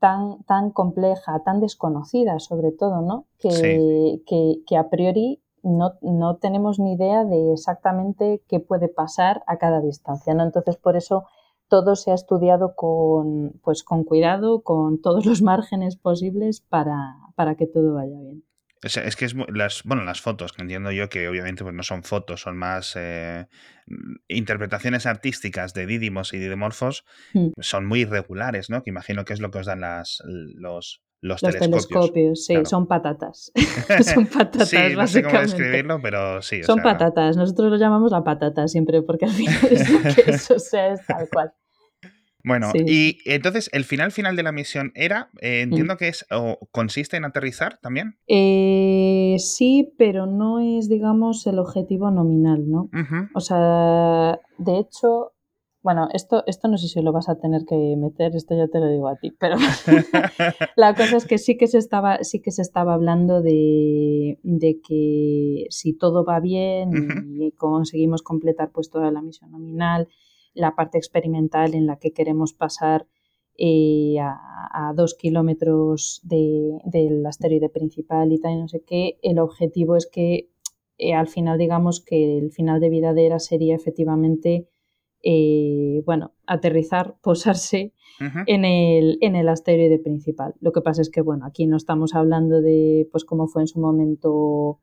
tan, 0.00 0.42
tan 0.44 0.70
compleja, 0.70 1.42
tan 1.44 1.60
desconocida 1.60 2.38
sobre 2.40 2.72
todo, 2.72 3.02
¿no? 3.02 3.26
Que, 3.38 3.50
Sí. 3.50 4.22
que, 4.26 4.62
que 4.66 4.76
a 4.78 4.88
priori 4.88 5.42
no, 5.64 5.94
no 6.02 6.36
tenemos 6.36 6.78
ni 6.78 6.94
idea 6.94 7.24
de 7.24 7.52
exactamente 7.52 8.42
qué 8.48 8.60
puede 8.60 8.88
pasar 8.88 9.42
a 9.46 9.58
cada 9.58 9.80
distancia, 9.80 10.34
¿no? 10.34 10.44
Entonces, 10.44 10.76
por 10.76 10.96
eso 10.96 11.24
todo 11.68 11.96
se 11.96 12.10
ha 12.10 12.14
estudiado 12.14 12.74
con, 12.76 13.58
pues, 13.62 13.82
con 13.82 14.04
cuidado, 14.04 14.62
con 14.62 15.00
todos 15.00 15.26
los 15.26 15.42
márgenes 15.42 15.96
posibles 15.96 16.60
para, 16.60 17.16
para 17.34 17.56
que 17.56 17.66
todo 17.66 17.94
vaya 17.94 18.18
bien. 18.20 18.44
O 18.84 18.88
sea, 18.90 19.04
es 19.04 19.16
que 19.16 19.24
es 19.24 19.34
las, 19.48 19.82
bueno, 19.84 20.04
las 20.04 20.20
fotos, 20.20 20.52
que 20.52 20.60
entiendo 20.60 20.92
yo 20.92 21.08
que 21.08 21.26
obviamente 21.26 21.64
pues 21.64 21.74
no 21.74 21.82
son 21.82 22.02
fotos, 22.02 22.42
son 22.42 22.58
más 22.58 22.94
eh, 22.96 23.46
mm, 23.86 24.16
interpretaciones 24.28 25.06
artísticas 25.06 25.72
de 25.72 25.86
Didymos 25.86 26.34
y 26.34 26.38
Didymorphos, 26.38 27.04
Mm. 27.32 27.52
son 27.60 27.86
muy 27.86 28.00
irregulares, 28.00 28.68
¿no? 28.68 28.82
Que 28.82 28.90
imagino 28.90 29.24
que 29.24 29.32
es 29.32 29.40
lo 29.40 29.50
que 29.50 29.58
os 29.60 29.66
dan 29.66 29.80
las, 29.80 30.22
los, 30.26 31.02
los, 31.24 31.42
Los 31.42 31.52
telescopios. 31.54 31.88
telescopios, 31.88 32.44
sí, 32.44 32.52
claro. 32.52 32.66
son 32.66 32.86
patatas. 32.86 33.50
son 34.14 34.26
patatas, 34.26 34.68
sí, 34.68 34.76
no 34.76 34.82
sé 34.82 35.22
cómo 35.22 35.32
básicamente. 35.32 35.40
describirlo, 35.40 36.00
pero 36.02 36.42
sí. 36.42 36.60
o 36.60 36.64
Son 36.64 36.76
sea, 36.76 36.84
patatas, 36.84 37.36
nosotros 37.38 37.70
lo 37.70 37.78
llamamos 37.78 38.12
la 38.12 38.22
patata 38.22 38.68
siempre, 38.68 39.00
porque 39.02 39.24
al 39.24 39.30
final 39.30 39.58
es 39.70 39.90
lo 39.90 40.00
que 40.02 40.22
es, 40.30 40.50
o 40.50 40.58
sea, 40.58 40.92
es 40.92 41.00
tal 41.06 41.28
cual. 41.32 41.52
Bueno, 42.46 42.70
Sí, 42.72 42.84
y 42.86 43.18
entonces 43.32 43.70
el 43.72 43.84
final 43.84 44.12
final 44.12 44.36
de 44.36 44.42
la 44.42 44.52
misión 44.52 44.92
era, 44.94 45.30
eh, 45.40 45.62
entiendo 45.62 45.96
que 45.96 46.08
es 46.08 46.26
o 46.30 46.58
consiste 46.72 47.16
en 47.16 47.24
aterrizar 47.24 47.78
también. 47.78 48.18
Eh, 48.28 49.36
sí, 49.38 49.94
pero 49.96 50.26
no 50.26 50.60
es, 50.60 50.90
digamos, 50.90 51.46
el 51.46 51.58
objetivo 51.58 52.10
nominal, 52.10 52.68
¿no? 52.68 52.90
O 53.34 53.40
sea, 53.40 54.38
de 54.58 54.78
hecho, 54.78 55.32
bueno, 55.84 56.08
esto, 56.12 56.42
esto 56.46 56.66
no 56.66 56.78
sé 56.78 56.88
si 56.88 57.00
lo 57.02 57.12
vas 57.12 57.28
a 57.28 57.36
tener 57.36 57.64
que 57.66 57.76
meter, 57.96 58.34
esto 58.34 58.56
ya 58.56 58.66
te 58.68 58.80
lo 58.80 58.88
digo 58.88 59.06
a 59.06 59.16
ti, 59.16 59.30
pero 59.38 59.56
la 60.76 60.94
cosa 60.94 61.18
es 61.18 61.26
que 61.26 61.38
sí 61.38 61.56
que 61.56 61.66
se 61.66 61.78
estaba, 61.78 62.24
sí 62.24 62.40
que 62.40 62.50
se 62.50 62.62
estaba 62.62 62.94
hablando 62.94 63.42
de, 63.42 64.38
de 64.42 64.80
que 64.80 65.66
si 65.68 65.92
todo 65.92 66.24
va 66.24 66.40
bien 66.40 66.90
y 67.40 67.52
conseguimos 67.52 68.22
completar 68.22 68.70
pues 68.72 68.90
toda 68.90 69.10
la 69.12 69.20
misión 69.22 69.50
nominal, 69.52 70.08
la 70.54 70.74
parte 70.74 70.98
experimental 70.98 71.74
en 71.74 71.86
la 71.86 71.96
que 71.98 72.12
queremos 72.12 72.54
pasar 72.54 73.06
eh, 73.58 74.16
a, 74.20 74.88
a 74.88 74.92
dos 74.94 75.14
kilómetros 75.14 76.20
de- 76.24 76.78
del 76.84 77.24
asteroide 77.26 77.68
principal 77.68 78.32
y 78.32 78.40
tal, 78.40 78.52
y 78.54 78.56
no 78.56 78.68
sé 78.68 78.82
qué, 78.86 79.18
el 79.22 79.38
objetivo 79.38 79.96
es 79.96 80.06
que 80.10 80.48
eh, 80.96 81.12
al 81.12 81.28
final 81.28 81.58
digamos 81.58 82.02
que 82.02 82.38
el 82.38 82.50
final 82.52 82.80
de 82.80 82.88
vida 82.88 83.12
de 83.12 83.26
Era 83.26 83.38
sería 83.38 83.74
efectivamente 83.76 84.68
eh, 85.24 86.02
bueno, 86.04 86.32
aterrizar, 86.46 87.16
posarse 87.22 87.92
en 88.46 88.64
el, 88.64 89.18
en 89.20 89.34
el 89.34 89.48
asteroide 89.48 89.98
principal. 89.98 90.54
Lo 90.60 90.70
que 90.72 90.82
pasa 90.82 91.02
es 91.02 91.10
que, 91.10 91.20
bueno, 91.20 91.46
aquí 91.46 91.66
no 91.66 91.76
estamos 91.76 92.14
hablando 92.14 92.60
de, 92.60 93.08
pues, 93.10 93.24
cómo 93.24 93.48
fue 93.48 93.62
en 93.62 93.68
su 93.68 93.80
momento 93.80 94.80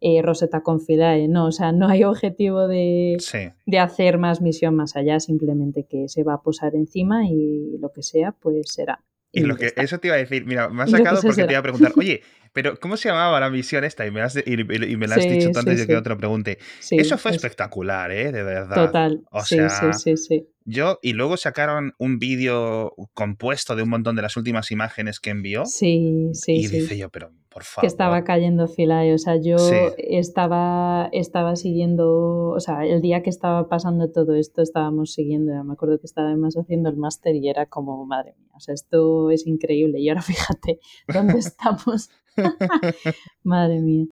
eh, 0.00 0.20
Rosetta 0.20 0.62
con 0.62 0.80
Philae, 0.80 1.28
no, 1.28 1.46
o 1.46 1.52
sea, 1.52 1.72
no 1.72 1.88
hay 1.88 2.04
objetivo 2.04 2.68
de, 2.68 3.16
de 3.64 3.78
hacer 3.78 4.18
más 4.18 4.42
misión 4.42 4.74
más 4.74 4.96
allá, 4.96 5.18
simplemente 5.20 5.86
que 5.88 6.08
se 6.08 6.24
va 6.24 6.34
a 6.34 6.42
posar 6.42 6.74
encima 6.74 7.26
y 7.26 7.78
lo 7.78 7.90
que 7.92 8.02
sea, 8.02 8.32
pues 8.32 8.72
será. 8.72 9.02
Y, 9.32 9.40
lo 9.40 9.56
que, 9.56 9.72
eso 9.76 9.98
te 9.98 10.08
iba 10.08 10.16
a 10.16 10.18
decir, 10.18 10.44
mira, 10.44 10.68
me 10.68 10.82
has 10.82 10.90
sacado 10.90 11.20
porque 11.22 11.44
te 11.44 11.52
iba 11.52 11.58
a 11.58 11.62
preguntar, 11.62 11.92
oye, 11.96 12.20
pero 12.54 12.78
¿cómo 12.78 12.96
se 12.96 13.08
llamaba 13.08 13.40
la 13.40 13.50
misión 13.50 13.82
esta? 13.82 14.06
Y 14.06 14.12
me, 14.12 14.22
has, 14.22 14.36
y, 14.36 14.56
me 14.56 15.08
la 15.08 15.16
has 15.16 15.28
dicho 15.28 15.50
antes 15.58 15.76
de 15.80 15.86
que 15.88 15.96
otro 15.96 16.16
pregunte. 16.16 16.58
eso 16.88 17.18
fue 17.18 17.32
espectacular, 17.32 18.12
¿eh? 18.12 18.30
De 18.30 18.44
verdad. 18.44 18.86
Total. 18.86 19.24
O 19.32 19.42
sea, 19.44 19.68
sí, 19.68 19.86
sí, 19.92 20.16
sí, 20.16 20.48
Yo, 20.64 21.00
y 21.02 21.14
luego 21.14 21.36
sacaron 21.36 21.94
un 21.98 22.20
vídeo 22.20 22.94
compuesto 23.12 23.74
de 23.74 23.82
un 23.82 23.88
montón 23.88 24.14
de 24.14 24.22
las 24.22 24.36
últimas 24.36 24.70
imágenes 24.70 25.18
que 25.18 25.30
envió. 25.30 25.66
Sí, 25.66 26.30
sí. 26.32 26.52
Y 26.52 26.68
dice 26.68 26.96
yo, 26.96 27.10
pero 27.10 27.32
por 27.50 27.64
favor. 27.64 27.82
Que 27.82 27.88
estaba 27.88 28.22
cayendo 28.22 28.68
Filae. 28.68 29.12
O 29.14 29.18
sea, 29.18 29.34
yo 29.36 29.56
estaba, 29.98 31.08
estaba 31.10 31.56
siguiendo, 31.56 32.50
o 32.50 32.60
sea, 32.60 32.86
el 32.86 33.00
día 33.00 33.24
que 33.24 33.30
estaba 33.30 33.68
pasando 33.68 34.12
todo 34.12 34.36
esto, 34.36 34.62
estábamos 34.62 35.12
siguiendo. 35.12 35.52
Me 35.64 35.72
acuerdo 35.72 35.98
que 35.98 36.06
estaba 36.06 36.28
además 36.28 36.54
haciendo 36.54 36.88
el 36.88 36.96
máster 36.98 37.34
y 37.34 37.48
era 37.48 37.66
como, 37.66 38.06
madre 38.06 38.36
mía, 38.38 38.52
o 38.54 38.60
sea, 38.60 38.74
esto 38.74 39.32
es 39.32 39.44
increíble. 39.44 39.98
Y 39.98 40.08
ahora 40.08 40.22
fíjate 40.22 40.78
dónde 41.12 41.38
estamos. 41.38 42.10
Madre 43.42 43.80
mía. 43.80 44.06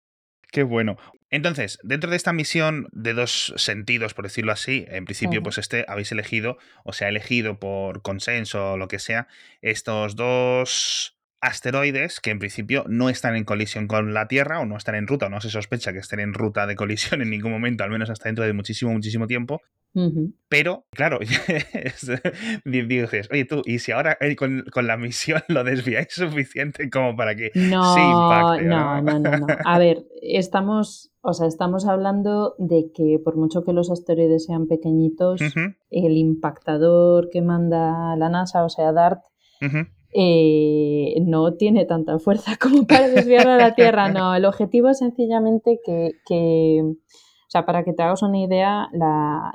Qué 0.50 0.62
bueno. 0.62 0.96
Entonces, 1.30 1.78
dentro 1.82 2.10
de 2.10 2.16
esta 2.16 2.34
misión 2.34 2.88
de 2.92 3.14
dos 3.14 3.54
sentidos, 3.56 4.12
por 4.12 4.26
decirlo 4.26 4.52
así, 4.52 4.84
en 4.88 5.06
principio, 5.06 5.42
pues 5.42 5.56
este 5.56 5.86
habéis 5.88 6.12
elegido, 6.12 6.58
o 6.84 6.92
sea, 6.92 7.08
elegido 7.08 7.58
por 7.58 8.02
consenso 8.02 8.72
o 8.72 8.76
lo 8.76 8.86
que 8.86 8.98
sea, 8.98 9.28
estos 9.62 10.14
dos 10.14 11.16
asteroides 11.42 12.20
que 12.20 12.30
en 12.30 12.38
principio 12.38 12.84
no 12.88 13.10
están 13.10 13.34
en 13.36 13.44
colisión 13.44 13.88
con 13.88 14.14
la 14.14 14.28
Tierra 14.28 14.60
o 14.60 14.64
no 14.64 14.76
están 14.76 14.94
en 14.94 15.06
ruta, 15.06 15.26
o 15.26 15.28
no 15.28 15.40
se 15.40 15.50
sospecha 15.50 15.92
que 15.92 15.98
estén 15.98 16.20
en 16.20 16.32
ruta 16.32 16.66
de 16.66 16.76
colisión 16.76 17.20
en 17.20 17.30
ningún 17.30 17.50
momento, 17.50 17.84
al 17.84 17.90
menos 17.90 18.08
hasta 18.08 18.28
dentro 18.28 18.44
de 18.44 18.52
muchísimo, 18.52 18.92
muchísimo 18.92 19.26
tiempo. 19.26 19.60
Pero, 20.48 20.86
claro, 20.90 21.18
dices, 22.64 23.28
oye 23.30 23.44
tú, 23.44 23.60
¿y 23.66 23.78
si 23.78 23.92
ahora 23.92 24.16
eh, 24.20 24.34
con, 24.36 24.64
la 24.74 24.96
misión 24.96 25.42
lo 25.48 25.64
desviáis 25.64 26.08
suficiente 26.10 26.88
como 26.88 27.14
para 27.14 27.34
que 27.34 27.50
no, 27.54 27.94
sí 27.94 28.00
impacte? 28.00 28.64
No, 28.64 29.02
no, 29.02 29.18
no, 29.18 29.38
no. 29.38 29.46
A 29.66 29.78
ver, 29.78 30.06
estamos, 30.22 31.12
o 31.20 31.34
sea, 31.34 31.46
estamos 31.46 31.86
hablando 31.86 32.54
de 32.58 32.90
que 32.94 33.18
por 33.22 33.36
mucho 33.36 33.64
que 33.64 33.74
los 33.74 33.90
asteroides 33.90 34.46
sean 34.46 34.66
pequeñitos, 34.66 35.42
el 35.90 36.16
impactador 36.16 37.28
que 37.30 37.42
manda 37.42 38.16
la 38.16 38.30
NASA, 38.30 38.64
o 38.64 38.70
sea, 38.70 38.92
DART, 38.92 39.20
eh, 40.12 41.14
no 41.22 41.54
tiene 41.54 41.86
tanta 41.86 42.18
fuerza 42.18 42.56
como 42.60 42.86
para 42.86 43.08
desviar 43.08 43.48
a 43.48 43.56
la 43.56 43.74
Tierra. 43.74 44.10
No, 44.10 44.34
el 44.34 44.44
objetivo 44.44 44.88
es 44.88 44.98
sencillamente 44.98 45.80
que, 45.84 46.82
o 46.82 47.48
sea, 47.48 47.64
para 47.64 47.82
que 47.84 47.92
te 47.92 48.02
hagas 48.02 48.22
una 48.22 48.38
idea, 48.38 48.88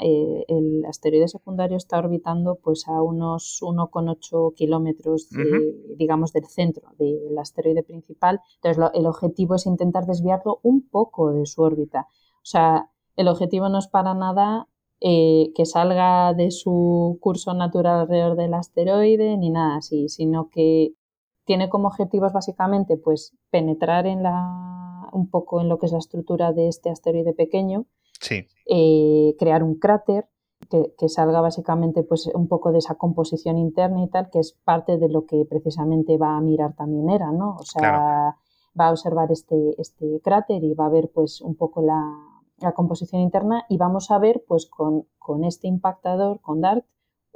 eh, 0.02 0.46
el 0.48 0.84
asteroide 0.86 1.28
secundario 1.28 1.78
está 1.78 1.98
orbitando 2.00 2.60
pues 2.62 2.88
a 2.88 3.02
unos 3.02 3.60
1,8 3.62 4.54
kilómetros, 4.56 5.30
digamos, 5.96 6.34
del 6.34 6.46
centro 6.46 6.90
del 6.98 7.38
asteroide 7.38 7.84
principal. 7.84 8.42
Entonces, 8.62 8.92
el 8.94 9.06
objetivo 9.06 9.56
es 9.56 9.66
intentar 9.66 10.06
desviarlo 10.06 10.60
un 10.64 10.88
poco 10.88 11.32
de 11.34 11.46
su 11.46 11.62
órbita. 11.62 12.08
O 12.38 12.50
sea, 12.50 12.90
el 13.16 13.28
objetivo 13.28 13.68
no 13.70 13.80
es 13.80 13.88
para 13.88 14.14
nada 14.14 14.68
eh, 15.00 15.52
que 15.56 15.66
salga 15.66 16.34
de 16.34 16.50
su 16.50 17.20
curso 17.22 17.54
natural 17.54 18.02
alrededor 18.02 18.36
del 18.36 18.54
asteroide 18.56 19.38
ni 19.38 19.52
nada 19.52 19.78
así, 19.78 20.10
sino 20.10 20.50
que 20.50 20.94
tiene 21.46 21.70
como 21.70 21.88
objetivos 21.88 22.34
básicamente 22.34 22.98
pues 22.98 23.36
penetrar 23.52 24.08
en 24.08 24.24
la 24.24 25.10
un 25.12 25.30
poco 25.30 25.62
en 25.62 25.70
lo 25.70 25.78
que 25.78 25.86
es 25.86 25.92
la 25.92 26.00
estructura 26.00 26.52
de 26.52 26.68
este 26.68 26.90
asteroide 26.90 27.34
pequeño, 27.34 27.86
eh, 28.66 29.36
crear 29.40 29.64
un 29.64 29.76
cráter 29.76 30.28
que, 30.70 31.10
salga 31.10 31.40
básicamente 31.42 32.04
pues 32.04 32.28
un 32.34 32.48
poco 32.48 32.72
de 32.72 32.80
esa 32.80 32.96
composición 32.96 33.58
interna 33.58 34.04
y 34.04 34.10
tal, 34.10 34.30
que 34.30 34.40
es 34.40 34.54
parte 34.64 34.98
de 34.98 35.10
lo 35.10 35.26
que 35.26 35.46
precisamente 35.46 36.18
va 36.18 36.36
a 36.36 36.42
mirar 36.42 36.76
también 36.76 37.10
era, 37.10 37.32
¿no? 37.32 37.56
O 37.60 37.64
sea, 37.64 38.36
va 38.80 38.88
a 38.88 38.92
observar 38.92 39.32
este, 39.32 39.80
este 39.80 40.20
cráter 40.24 40.64
y 40.64 40.74
va 40.74 40.88
a 40.88 40.90
ver 40.90 41.10
pues 41.14 41.42
un 41.42 41.56
poco 41.56 41.82
la, 41.82 42.02
la 42.60 42.74
composición 42.74 43.22
interna 43.22 43.66
y 43.70 43.78
vamos 43.78 44.12
a 44.12 44.20
ver 44.20 44.44
pues 44.48 44.66
con, 44.66 45.08
con 45.20 45.44
este 45.44 45.68
impactador, 45.68 46.42
con 46.42 46.62
DART, 46.62 46.86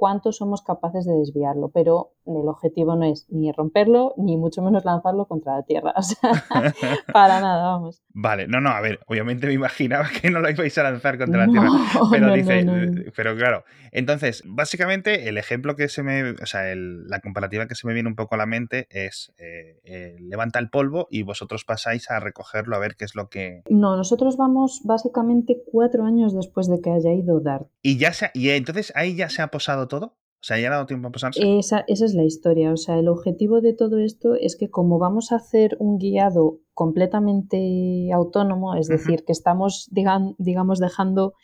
cuánto 0.02 0.32
somos 0.32 0.62
capaces 0.62 1.06
de 1.06 1.12
desviarlo, 1.12 1.70
pero 1.72 2.14
el 2.26 2.48
objetivo 2.48 2.96
no 2.96 3.04
es 3.04 3.24
ni 3.30 3.52
romperlo, 3.52 4.14
ni 4.16 4.36
mucho 4.36 4.60
menos 4.60 4.84
lanzarlo 4.84 5.26
contra 5.26 5.58
la 5.58 5.62
Tierra. 5.62 5.94
O 6.02 6.02
sea, 6.02 6.44
para 7.12 7.40
nada, 7.40 7.62
vamos. 7.62 8.02
Vale, 8.12 8.48
no, 8.48 8.60
no, 8.60 8.70
a 8.70 8.80
ver, 8.80 8.98
obviamente 9.06 9.46
me 9.46 9.52
imaginaba 9.52 10.08
que 10.08 10.28
no 10.28 10.40
lo 10.40 10.50
ibais 10.50 10.76
a 10.78 10.82
lanzar 10.82 11.18
contra 11.18 11.46
la 11.46 11.52
Tierra, 11.52 11.68
pero 12.10 12.32
dice, 12.32 12.66
pero 13.14 13.36
claro, 13.36 13.62
entonces, 13.92 14.42
básicamente 14.44 15.28
el 15.28 15.38
ejemplo 15.38 15.76
que 15.76 15.88
se 15.88 16.02
me, 16.02 16.30
o 16.30 16.46
sea, 16.46 16.62
la 16.74 17.20
comparativa 17.20 17.68
que 17.68 17.76
se 17.76 17.86
me 17.86 17.94
viene 17.94 18.08
un 18.08 18.16
poco 18.16 18.34
a 18.34 18.38
la 18.38 18.46
mente 18.46 18.88
es, 18.90 19.32
eh, 19.38 19.78
eh, 19.84 20.16
levanta 20.18 20.58
el 20.58 20.68
polvo 20.68 21.06
y 21.10 21.22
vosotros 21.22 21.64
pasáis 21.64 22.10
a 22.10 22.18
recogerlo 22.18 22.74
a 22.74 22.80
ver 22.80 22.96
qué 22.96 23.04
es 23.04 23.14
lo 23.14 23.28
que... 23.28 23.62
No, 23.70 23.96
nosotros 23.96 24.36
vamos 24.36 24.80
básicamente 24.84 25.62
cuatro 25.70 26.04
años 26.04 26.34
después 26.34 26.66
de 26.68 26.80
que 26.80 26.90
haya 26.90 27.12
ido 27.12 27.38
DART. 27.38 27.68
Y 27.82 27.98
ya 27.98 28.12
se, 28.12 28.30
y 28.34 28.50
entonces 28.50 28.92
ahí 28.96 29.14
ya 29.14 29.28
se 29.28 29.42
ha 29.42 29.48
posado 29.48 29.88
todo. 29.92 30.06
O 30.06 30.44
sea, 30.44 30.58
ya 30.58 30.68
ha 30.68 30.70
dado 30.72 30.86
tiempo 30.86 31.06
a 31.06 31.12
posarse. 31.12 31.58
Esa, 31.58 31.84
esa 31.86 32.04
es 32.04 32.14
la 32.14 32.24
historia. 32.24 32.72
O 32.72 32.76
sea, 32.76 32.98
el 32.98 33.06
objetivo 33.08 33.60
de 33.60 33.74
todo 33.74 33.98
esto 33.98 34.34
es 34.34 34.56
que 34.56 34.70
como 34.70 34.98
vamos 34.98 35.30
a 35.30 35.36
hacer 35.36 35.76
un 35.78 35.98
guiado 35.98 36.58
completamente 36.74 38.10
autónomo, 38.12 38.74
es 38.74 38.88
decir, 38.88 39.24
que 39.24 39.30
estamos, 39.30 39.88
digamos, 39.92 40.80
dejando 40.80 41.34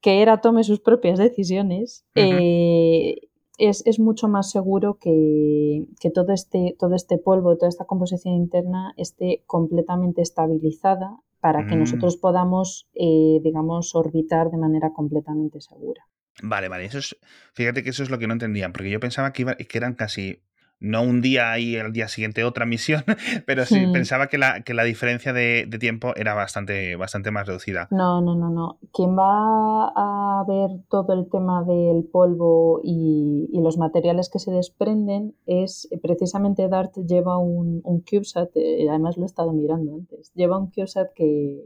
que 0.00 0.20
ERA 0.20 0.40
tome 0.40 0.64
sus 0.64 0.80
propias 0.80 1.20
decisiones, 1.20 2.04
eh, 2.16 3.18
es, 3.58 4.00
mucho 4.00 4.26
más 4.26 4.50
seguro 4.50 4.98
que, 5.00 5.86
todo, 6.12 6.32
este, 6.32 6.74
todo 6.80 6.96
este 6.96 7.18
polvo, 7.18 7.56
toda 7.56 7.68
esta 7.68 7.84
composición 7.84 8.34
interna 8.34 8.94
esté 8.96 9.44
completamente 9.46 10.22
estabilizada 10.22 11.20
para 11.40 11.66
que 11.66 11.76
mm. 11.76 11.78
nosotros 11.78 12.16
podamos, 12.16 12.88
eh, 12.94 13.38
digamos, 13.44 13.94
orbitar 13.94 14.50
de 14.50 14.58
manera 14.58 14.92
completamente 14.92 15.60
segura. 15.60 16.02
Vale, 16.42 16.68
vale. 16.68 16.84
Eso 16.84 16.98
es, 16.98 17.16
fíjate 17.54 17.82
que 17.82 17.90
eso 17.90 18.02
es 18.02 18.10
lo 18.10 18.18
que 18.18 18.26
no 18.26 18.34
entendían, 18.34 18.72
porque 18.72 18.90
yo 18.90 19.00
pensaba 19.00 19.32
que, 19.32 19.42
iba, 19.42 19.54
que 19.54 19.78
eran 19.78 19.94
casi 19.94 20.42
no 20.82 21.02
un 21.02 21.20
día 21.22 21.56
y 21.60 21.76
el 21.76 21.92
día 21.92 22.08
siguiente 22.08 22.42
otra 22.44 22.66
misión, 22.66 23.04
pero 23.46 23.64
sí, 23.64 23.86
hmm. 23.86 23.92
pensaba 23.92 24.26
que 24.26 24.36
la, 24.36 24.62
que 24.62 24.74
la 24.74 24.82
diferencia 24.82 25.32
de, 25.32 25.68
tiempo 25.80 26.12
era 26.16 26.34
bastante, 26.34 26.96
bastante 26.96 27.30
más 27.30 27.46
reducida. 27.46 27.88
No, 27.90 28.20
no, 28.20 28.34
no, 28.34 28.50
no. 28.50 28.78
Quien 28.92 29.16
va 29.16 29.92
a 29.94 30.44
ver 30.46 30.70
todo 30.88 31.14
el 31.14 31.30
tema 31.30 31.62
del 31.64 32.04
polvo 32.04 32.80
y, 32.82 33.48
los 33.62 33.78
materiales 33.78 34.28
que 34.28 34.40
se 34.40 34.50
desprenden 34.50 35.36
es 35.46 35.88
precisamente 36.02 36.68
DART 36.68 36.96
lleva 37.06 37.38
un, 37.38 37.80
un 37.84 38.00
CubeSat, 38.00 38.50
eh, 38.56 38.88
además 38.90 39.16
lo 39.16 39.22
he 39.22 39.26
estado 39.26 39.52
mirando 39.52 39.94
antes, 39.94 40.32
lleva 40.34 40.58
un 40.58 40.72
CubeSat 40.72 41.12
que, 41.14 41.62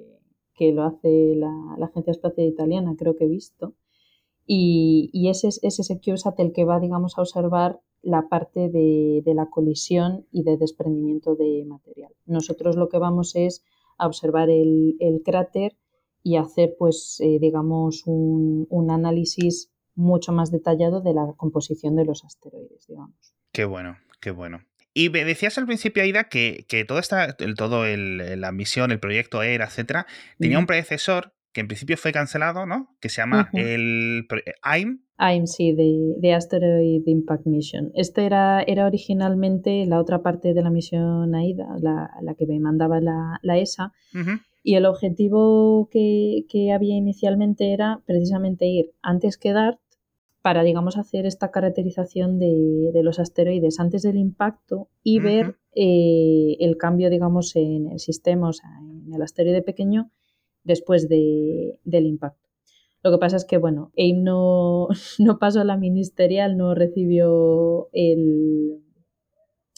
que 0.55 0.73
lo 0.73 0.85
hace 0.85 1.33
la, 1.37 1.51
la 1.79 1.87
Agencia 1.87 2.11
Espacial 2.11 2.49
Italiana, 2.49 2.95
creo 2.99 3.17
que 3.17 3.25
he 3.25 3.29
visto 3.29 3.73
y, 4.47 5.29
ese 5.29 5.49
es, 5.49 5.61
ese 5.63 6.01
CubeSat 6.01 6.39
el 6.41 6.53
que 6.53 6.65
va, 6.65 6.79
digamos, 6.79 7.19
a 7.19 7.23
observar 7.23 7.81
la 8.03 8.29
parte 8.29 8.69
de, 8.69 9.23
la 9.35 9.47
colisión 9.47 10.27
y 10.31 10.45
de 10.45 10.57
desprendimiento 10.57 11.35
de 11.35 11.65
material. 11.67 12.13
Nosotros 12.25 12.77
lo 12.77 12.89
que 12.89 12.99
vamos 12.99 13.35
es 13.35 13.65
a 13.99 14.07
observar 14.07 14.49
el, 14.49 14.97
cráter 15.25 15.77
y 16.23 16.37
hacer, 16.37 16.77
pues, 16.79 17.21
eh, 17.21 17.39
digamos, 17.41 18.05
un, 18.07 18.91
análisis 18.91 19.73
mucho 19.97 20.31
más 20.33 20.53
detallado 20.53 21.01
de 21.01 21.15
la 21.15 21.33
composición 21.37 21.97
de 21.97 22.05
los 22.05 22.25
asteroides, 22.25 22.87
digamos. 22.87 23.35
Qué 23.51 23.65
bueno, 23.65 23.97
qué 24.21 24.31
bueno. 24.31 24.61
Y 24.95 25.11
me 25.11 25.25
decías 25.25 25.59
al 25.59 25.67
principio, 25.67 26.03
Aida, 26.03 26.29
que, 26.29 26.65
que 26.69 26.85
todo 26.85 26.99
esta, 26.99 27.37
el, 27.39 27.55
todo 27.55 27.85
el, 27.85 28.41
la 28.41 28.53
misión, 28.53 28.93
el 28.93 29.01
proyecto 29.01 29.43
ERA, 29.43 29.67
etcétera, 29.67 30.07
tenía 30.39 30.59
un 30.59 30.67
predecesor 30.67 31.36
que 31.57 31.63
en 31.63 31.69
principio 31.69 31.97
fue 31.97 32.13
cancelado, 32.13 32.67
¿no? 32.67 32.95
Que 33.01 33.09
se 33.09 33.23
llama 33.23 33.49
el 33.55 34.27
AIM. 34.61 35.01
AIM, 35.17 35.47
sí, 35.47 35.73
de, 35.73 36.35
Asteroid 36.35 37.03
Impact 37.07 37.47
Mission. 37.47 37.93
Este 37.95 38.27
era, 38.27 38.61
era 38.61 38.85
originalmente 38.85 39.87
la 39.87 39.99
otra 39.99 40.23
parte 40.23 40.53
de 40.53 40.61
la 40.61 40.69
misión 40.69 41.35
AIDA, 41.35 41.67
la, 41.81 42.35
que 42.35 42.47
me 42.47 42.61
mandaba 42.61 43.01
la, 43.01 43.59
ESA. 43.59 43.95
Y 44.63 44.75
el 44.75 44.85
objetivo 44.85 45.89
que, 45.91 46.45
había 46.75 46.95
inicialmente 46.95 47.73
era 47.73 48.03
precisamente 48.05 48.67
ir 48.67 48.93
antes 49.01 49.39
que 49.39 49.55
DART 49.55 49.81
para, 50.43 50.63
digamos, 50.63 50.99
hacer 50.99 51.25
esta 51.25 51.51
caracterización 51.51 52.39
de, 52.39 53.01
los 53.03 53.19
asteroides 53.19 53.81
antes 53.81 54.03
del 54.03 54.19
impacto 54.19 54.91
y 55.03 55.21
ver 55.21 55.57
eh, 55.75 56.59
el 56.61 56.77
cambio, 56.77 57.09
digamos, 57.09 57.57
en 57.57 57.87
el 57.91 57.99
sistema, 57.99 58.51
o 58.51 58.53
sea, 58.53 58.69
en 59.07 59.15
el 59.15 59.23
asteroide 59.23 59.63
pequeño 59.63 60.11
después 60.67 61.09
de, 61.09 61.79
del 61.85 62.07
impacto. 62.07 62.49
Lo 63.03 63.13
que 63.13 63.19
pasa 63.19 63.37
es 63.37 63.45
que, 63.45 63.57
bueno, 63.57 63.93
AIM 63.97 64.25
no, 64.25 64.89
no 65.19 65.39
pasó 65.39 65.61
a 65.61 65.65
la 65.65 65.77
ministerial, 65.77 66.57
no 66.57 66.75
recibió 66.75 67.89
el, 67.93 68.83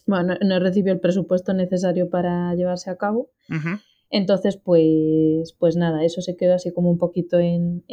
bueno, 0.07 0.35
no, 0.40 0.59
recibió 0.59 0.92
el 0.92 1.01
presupuesto 1.01 1.53
necesario 1.53 2.09
para 2.09 2.55
llevarse 2.55 2.90
a 2.90 2.96
cabo. 2.96 3.31
Entonces, 4.11 4.57
pues, 4.57 5.55
pues 5.59 5.77
nada, 5.77 6.03
eso 6.03 6.22
se 6.22 6.37
quedó 6.37 6.55
así 6.55 6.72
como 6.72 6.90
un 6.90 6.96
poquito 6.96 7.38
en, 7.38 7.85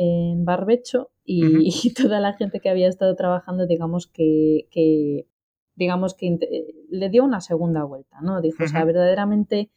barbecho 0.45 1.11
y, 1.25 1.93
toda 1.93 2.21
la 2.21 2.33
gente 2.33 2.61
que 2.61 2.69
había 2.69 2.87
estado 2.87 3.13
trabajando, 3.15 3.67
digamos 3.67 4.07
que, 4.07 4.67
que 4.71 5.27
digamos 5.75 6.13
que 6.13 6.37
le 6.89 7.09
dio 7.09 7.25
una 7.25 7.41
segunda 7.41 7.83
vuelta, 7.83 8.21
¿no? 8.21 8.39
Dijo, 8.39 8.63
o 8.63 8.67
sea, 8.67 8.85
verdaderamente 8.85 9.69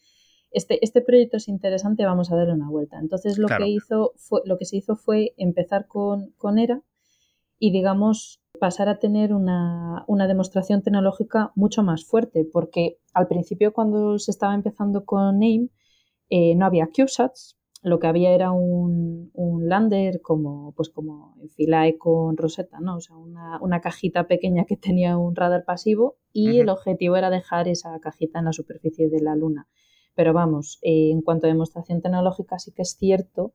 este, 0.50 0.82
este 0.84 1.00
proyecto 1.02 1.36
es 1.36 1.48
interesante, 1.48 2.04
vamos 2.04 2.32
a 2.32 2.36
darle 2.36 2.54
una 2.54 2.70
vuelta. 2.70 2.98
Entonces 2.98 3.38
lo 3.38 3.48
que 3.48 3.68
hizo 3.68 4.12
fue, 4.16 4.40
lo 4.44 4.58
que 4.58 4.64
se 4.64 4.76
hizo 4.76 4.96
fue 4.96 5.34
empezar 5.36 5.86
con, 5.86 6.32
con 6.36 6.58
ERA 6.58 6.82
y 7.58 7.72
digamos 7.72 8.40
pasar 8.58 8.88
a 8.88 8.98
tener 8.98 9.32
una, 9.32 10.04
demostración 10.26 10.82
tecnológica 10.82 11.52
mucho 11.54 11.82
más 11.82 12.04
fuerte, 12.04 12.46
porque 12.50 12.98
al 13.14 13.28
principio 13.28 13.72
cuando 13.72 14.18
se 14.18 14.30
estaba 14.30 14.54
empezando 14.54 15.04
con 15.04 15.42
AIM 15.42 15.68
eh, 16.30 16.54
no 16.54 16.66
había 16.66 16.88
CubeSats, 16.94 17.58
lo 17.82 18.00
que 18.00 18.08
había 18.08 18.32
era 18.32 18.50
un, 18.50 19.30
lander 19.60 20.20
como, 20.20 20.72
pues 20.74 20.88
como 20.88 21.36
en 21.40 21.48
Philae 21.50 21.98
con 21.98 22.36
Rosetta, 22.36 22.80
¿no? 22.80 22.96
O 22.96 23.00
sea, 23.00 23.16
una, 23.16 23.80
cajita 23.80 24.26
pequeña 24.26 24.64
que 24.64 24.76
tenía 24.76 25.16
un 25.16 25.36
radar 25.36 25.64
pasivo 25.64 26.16
y 26.32 26.58
el 26.58 26.68
objetivo 26.68 27.16
era 27.16 27.30
dejar 27.30 27.68
esa 27.68 27.98
cajita 28.00 28.38
en 28.38 28.46
la 28.46 28.52
superficie 28.52 29.08
de 29.08 29.20
la 29.20 29.36
Luna. 29.36 29.68
Pero 30.18 30.32
vamos, 30.32 30.80
eh, 30.82 31.12
en 31.12 31.22
cuanto 31.22 31.46
a 31.46 31.48
demostración 31.54 32.02
tecnológica 32.02 32.58
sí 32.58 32.72
que 32.72 32.82
es 32.82 32.96
cierto 32.98 33.54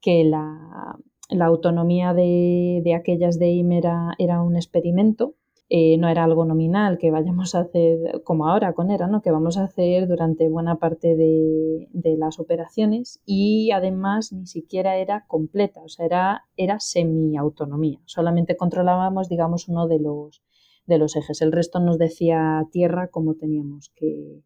que 0.00 0.24
la, 0.24 0.96
autonomía 1.38 2.14
de, 2.14 2.94
aquellas 2.98 3.38
de 3.38 3.50
IM 3.50 3.72
era, 3.72 4.42
un 4.42 4.56
experimento, 4.56 5.34
eh, 5.68 5.98
no 5.98 6.08
era 6.08 6.24
algo 6.24 6.46
nominal 6.46 6.96
que 6.96 7.10
vayamos 7.10 7.54
a 7.54 7.60
hacer 7.60 8.22
como 8.24 8.48
ahora 8.48 8.72
con 8.72 8.90
ERA, 8.90 9.06
¿no? 9.06 9.20
que 9.20 9.32
vamos 9.32 9.58
a 9.58 9.64
hacer 9.64 10.08
durante 10.08 10.48
buena 10.48 10.78
parte 10.78 11.14
de, 11.14 12.16
las 12.16 12.40
operaciones 12.40 13.20
y 13.26 13.70
además 13.72 14.32
ni 14.32 14.46
siquiera 14.46 14.96
era 14.96 15.26
completa, 15.26 15.82
o 15.82 15.90
sea, 15.90 16.06
era, 16.06 16.44
era 16.56 16.80
semi-autonomía, 16.80 18.00
solamente 18.06 18.56
controlábamos, 18.56 19.28
digamos, 19.28 19.68
uno 19.68 19.88
de 19.88 19.98
los, 19.98 20.42
de 20.86 20.96
los 20.96 21.16
ejes, 21.16 21.42
el 21.42 21.52
resto 21.52 21.80
nos 21.80 21.98
decía 21.98 22.66
tierra 22.70 23.08
cómo 23.08 23.34
teníamos 23.34 23.92
que, 23.94 24.42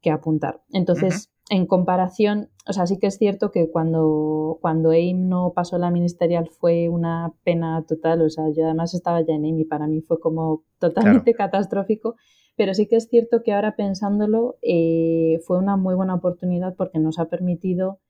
que 0.00 0.10
apuntar. 0.10 0.62
Entonces, 0.70 1.30
en 1.50 1.66
comparación, 1.66 2.50
o 2.68 2.72
sea, 2.72 2.86
sí 2.86 2.98
que 2.98 3.06
es 3.06 3.16
cierto 3.16 3.50
que 3.50 3.70
cuando, 3.70 4.58
cuando 4.60 4.90
AIM 4.90 5.28
no 5.28 5.52
pasó 5.54 5.78
la 5.78 5.90
ministerial 5.90 6.48
fue 6.48 6.88
una 6.88 7.32
pena 7.42 7.84
total, 7.86 8.22
o 8.22 8.30
sea, 8.30 8.44
yo 8.54 8.64
además 8.64 8.94
estaba 8.94 9.20
ya 9.22 9.34
en 9.34 9.44
AIM 9.44 9.60
y 9.60 9.64
para 9.64 9.86
mí 9.86 10.00
fue 10.02 10.20
como 10.20 10.64
totalmente 10.78 11.34
catastrófico, 11.34 12.16
pero 12.56 12.74
sí 12.74 12.86
que 12.86 12.96
es 12.96 13.08
cierto 13.08 13.42
que 13.42 13.52
ahora 13.52 13.76
pensándolo 13.76 14.56
eh, 14.62 15.38
fue 15.46 15.58
una 15.58 15.76
muy 15.76 15.94
buena 15.94 16.14
oportunidad 16.14 16.74
porque 16.76 16.98
nos 16.98 17.18
ha 17.18 17.26
permitido 17.26 18.00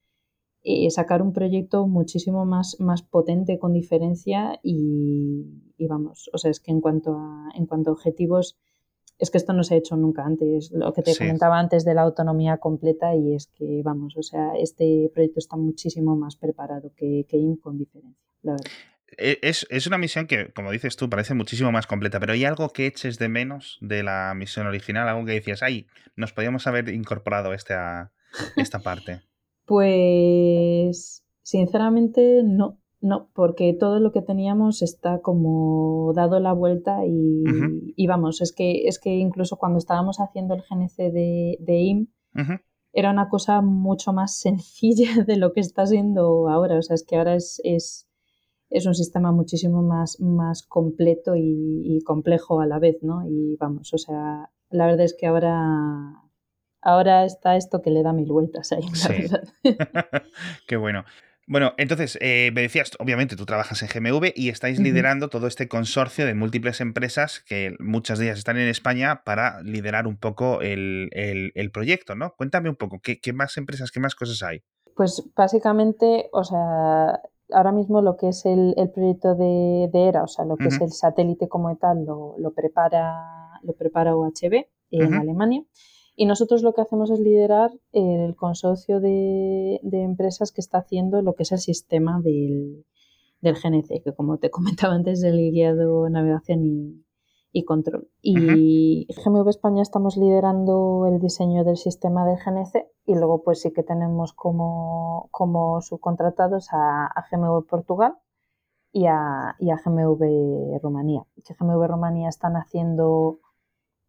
eh, 0.64 0.90
sacar 0.90 1.22
un 1.22 1.32
proyecto 1.32 1.86
muchísimo 1.86 2.44
más, 2.44 2.76
más 2.80 3.02
potente 3.02 3.58
con 3.58 3.72
diferencia 3.72 4.58
y, 4.62 5.46
y, 5.76 5.86
vamos, 5.86 6.28
o 6.32 6.38
sea, 6.38 6.50
es 6.50 6.58
que 6.58 6.72
en 6.72 6.80
cuanto 6.80 7.12
a, 7.16 7.50
en 7.54 7.66
cuanto 7.66 7.90
a 7.90 7.92
objetivos 7.92 8.58
es 9.18 9.30
que 9.30 9.38
esto 9.38 9.52
no 9.52 9.64
se 9.64 9.74
ha 9.74 9.78
hecho 9.78 9.96
nunca 9.96 10.24
antes, 10.24 10.70
lo 10.72 10.92
que 10.92 11.02
te 11.02 11.16
comentaba 11.16 11.58
antes 11.58 11.84
de 11.84 11.94
la 11.94 12.02
autonomía 12.02 12.58
completa 12.58 13.14
y 13.14 13.34
es 13.34 13.48
que, 13.48 13.82
vamos, 13.82 14.16
o 14.16 14.22
sea, 14.22 14.52
este 14.58 15.10
proyecto 15.12 15.40
está 15.40 15.56
muchísimo 15.56 16.16
más 16.16 16.36
preparado 16.36 16.92
que, 16.96 17.26
que 17.28 17.36
IM 17.36 17.56
con 17.56 17.78
diferencia, 17.78 18.26
la 18.42 18.52
verdad. 18.52 18.70
E, 19.16 19.38
es, 19.42 19.86
una 19.86 19.98
misión 19.98 20.26
que, 20.26 20.52
como 20.52 20.70
dices 20.70 20.96
tú, 20.96 21.08
parece 21.08 21.34
muchísimo 21.34 21.72
más 21.72 21.86
completa, 21.86 22.20
pero 22.20 22.32
¿hay 22.32 22.44
algo 22.44 22.68
que 22.70 22.86
eches 22.86 23.18
de 23.18 23.28
menos 23.28 23.78
de 23.80 24.02
la 24.02 24.34
misión 24.34 24.66
original? 24.66 25.08
¿Algo 25.08 25.24
que 25.24 25.32
decías, 25.32 25.62
ay, 25.62 25.86
nos 26.14 26.32
podíamos 26.32 26.66
haber 26.66 26.88
incorporado 26.90 27.54
esta, 27.54 28.12
esta 28.56 28.80
parte? 28.80 29.22
pues, 29.64 31.24
sinceramente, 31.42 32.42
no. 32.44 32.78
No, 33.00 33.28
porque 33.32 33.76
todo 33.78 34.00
lo 34.00 34.10
que 34.10 34.22
teníamos 34.22 34.82
está 34.82 35.20
como 35.20 36.12
dado 36.14 36.40
la 36.40 36.52
vuelta 36.52 37.00
y, 37.06 38.06
vamos, 38.06 38.40
es 38.40 38.52
que, 38.52 38.88
es 38.88 38.98
que 38.98 39.10
incluso 39.10 39.56
cuando 39.56 39.78
estábamos 39.78 40.18
haciendo 40.18 40.54
el 40.54 40.62
GNC 40.62 40.96
de, 41.12 41.58
de 41.60 41.78
IM, 41.78 42.08
era 42.92 43.10
una 43.10 43.28
cosa 43.28 43.60
mucho 43.60 44.12
más 44.12 44.36
sencilla 44.40 45.24
de 45.24 45.36
lo 45.36 45.52
que 45.52 45.60
está 45.60 45.86
siendo 45.86 46.48
ahora. 46.48 46.78
O 46.78 46.82
sea, 46.82 46.94
es 46.94 47.04
que 47.04 47.16
ahora 47.16 47.34
es, 47.34 47.60
es, 47.64 48.08
es 48.70 48.86
un 48.86 48.94
sistema 48.94 49.32
muchísimo 49.32 49.82
más, 49.82 50.20
más 50.20 50.62
completo 50.62 51.34
y, 51.36 52.00
complejo 52.04 52.60
a 52.60 52.66
la 52.66 52.78
vez, 52.78 52.98
¿no? 53.02 53.22
Y 53.26 53.56
vamos, 53.56 53.92
o 53.92 53.98
sea, 53.98 54.50
la 54.70 54.86
verdad 54.86 55.04
es 55.04 55.14
que 55.18 55.26
ahora, 55.26 56.22
ahora 56.80 57.24
está 57.24 57.56
esto 57.56 57.82
que 57.82 57.90
le 57.90 58.02
da 58.02 58.12
mil 58.12 58.30
vueltas 58.30 58.72
ahí, 58.72 58.82
la 59.02 59.08
verdad. 59.08 59.44
Qué 60.66 60.76
bueno. 60.76 61.04
Bueno, 61.50 61.72
entonces, 61.78 62.18
eh, 62.20 62.50
me 62.52 62.60
decías, 62.60 62.90
obviamente 62.98 63.34
tú 63.34 63.46
trabajas 63.46 63.82
en 63.82 63.88
GMV 63.88 64.32
y 64.36 64.50
estáis 64.50 64.78
liderando 64.78 65.30
todo 65.30 65.46
este 65.46 65.66
consorcio 65.66 66.26
de 66.26 66.34
múltiples 66.34 66.82
empresas 66.82 67.42
que 67.48 67.74
muchas 67.78 68.18
de 68.18 68.26
ellas 68.26 68.36
están 68.36 68.58
en 68.58 68.68
España 68.68 69.22
para 69.24 69.62
liderar 69.62 70.06
un 70.06 70.18
poco 70.18 70.60
el, 70.60 71.08
proyecto, 71.72 72.14
¿no? 72.14 72.34
Cuéntame 72.36 72.68
un 72.68 72.76
poco, 72.76 73.00
¿qué, 73.02 73.32
más 73.32 73.56
empresas, 73.56 73.90
qué 73.90 73.98
más 73.98 74.14
cosas 74.14 74.42
hay? 74.42 74.62
Pues 74.94 75.26
básicamente, 75.34 76.28
o 76.32 76.44
sea, 76.44 77.18
ahora 77.50 77.72
mismo 77.72 78.02
lo 78.02 78.18
que 78.18 78.28
es 78.28 78.44
el, 78.44 78.74
proyecto 78.94 79.34
de, 79.34 79.88
ERA, 79.90 80.24
o 80.24 80.28
sea, 80.28 80.44
lo 80.44 80.58
que 80.58 80.68
es 80.68 80.78
el 80.82 80.92
satélite 80.92 81.48
como 81.48 81.74
tal, 81.78 82.04
lo, 82.04 82.52
prepara, 82.54 83.58
lo 83.62 83.72
prepara 83.72 84.14
UHB 84.14 84.66
en 84.90 85.14
Alemania. 85.14 85.62
Y 86.20 86.26
nosotros 86.26 86.64
lo 86.64 86.74
que 86.74 86.80
hacemos 86.80 87.12
es 87.12 87.20
liderar 87.20 87.70
el 87.92 88.34
consorcio 88.34 88.98
de, 88.98 89.78
empresas 89.84 90.50
que 90.50 90.60
está 90.60 90.78
haciendo 90.78 91.22
lo 91.22 91.34
que 91.36 91.44
es 91.44 91.52
el 91.52 91.60
sistema 91.60 92.20
del, 92.20 92.84
del 93.40 93.54
GNC, 93.54 94.02
que 94.02 94.14
como 94.16 94.38
te 94.38 94.50
comentaba 94.50 94.94
antes, 94.94 95.20
es 95.20 95.24
el 95.24 95.52
guiado 95.52 96.10
navegación 96.10 97.04
y, 97.52 97.64
control. 97.64 98.10
Y 98.20 99.06
GMV 99.14 99.48
España 99.48 99.80
estamos 99.80 100.16
liderando 100.16 101.06
el 101.06 101.20
diseño 101.20 101.62
del 101.62 101.76
sistema 101.76 102.26
del 102.26 102.38
GNC 102.44 102.88
y 103.06 103.14
luego 103.14 103.44
pues 103.44 103.60
sí 103.60 103.72
que 103.72 103.84
tenemos 103.84 104.32
como, 104.32 105.28
como 105.30 105.80
subcontratados 105.80 106.66
a, 106.72 107.14
GMV 107.30 107.64
Portugal 107.64 108.14
y 108.90 109.06
a, 109.06 109.54
y 109.60 109.70
a 109.70 109.76
GMV 109.76 110.80
Rumanía. 110.82 111.24
Que 111.44 111.54
GMV 111.54 111.86
Rumanía 111.86 112.28
están 112.28 112.56
haciendo 112.56 113.38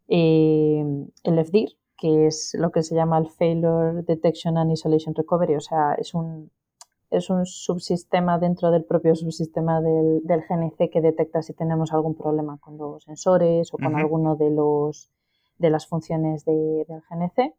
eh, 0.07 0.83
el 1.23 1.45
FDIR, 1.45 1.69
que 1.99 2.27
es 2.27 2.55
lo 2.57 2.71
que 2.71 2.81
se 2.81 2.95
llama 2.95 3.17
el 3.17 3.27
Failure 3.27 4.03
Detection 4.03 4.57
and 4.57 4.71
Isolation 4.71 5.13
Recovery, 5.13 5.55
o 5.55 5.59
sea, 5.59 5.93
es 5.95 6.13
un, 6.13 6.49
es 7.09 7.29
un 7.29 7.45
subsistema 7.45 8.39
dentro 8.39 8.71
del 8.71 8.85
propio 8.85 9.15
subsistema 9.15 9.81
del, 9.81 10.21
del, 10.23 10.41
GNC 10.47 10.89
que 10.89 11.01
detecta 11.01 11.41
si 11.41 11.53
tenemos 11.53 11.91
algún 11.91 12.15
problema 12.15 12.57
con 12.59 12.77
los 12.77 13.03
sensores 13.03 13.73
o 13.73 13.77
con 13.77 13.95
alguno 13.95 14.35
de, 14.35 14.49
los, 14.49 15.11
de 15.57 15.69
las 15.69 15.87
funciones 15.87 16.45
del 16.45 16.85
GNC. 16.87 17.53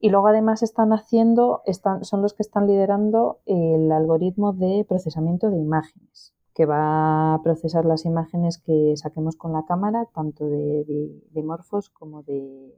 Y 0.00 0.10
luego 0.10 0.28
además 0.28 0.62
están 0.62 0.92
haciendo, 0.92 1.62
están, 1.66 2.04
son 2.04 2.22
los 2.22 2.32
que 2.32 2.44
están 2.44 2.68
liderando 2.68 3.40
el 3.46 3.90
algoritmo 3.90 4.52
de 4.52 4.86
procesamiento 4.88 5.50
de 5.50 5.58
imágenes, 5.58 6.32
que 6.54 6.66
va 6.66 7.34
a 7.34 7.42
procesar 7.42 7.84
las 7.84 8.04
imágenes 8.04 8.58
que 8.58 8.94
saquemos 8.96 9.36
con 9.36 9.52
la 9.52 9.64
cámara, 9.66 10.06
tanto 10.14 10.46
de, 10.48 10.84
de, 10.84 11.22
de 11.32 11.42
morfos 11.42 11.90
como 11.90 12.22
de, 12.22 12.76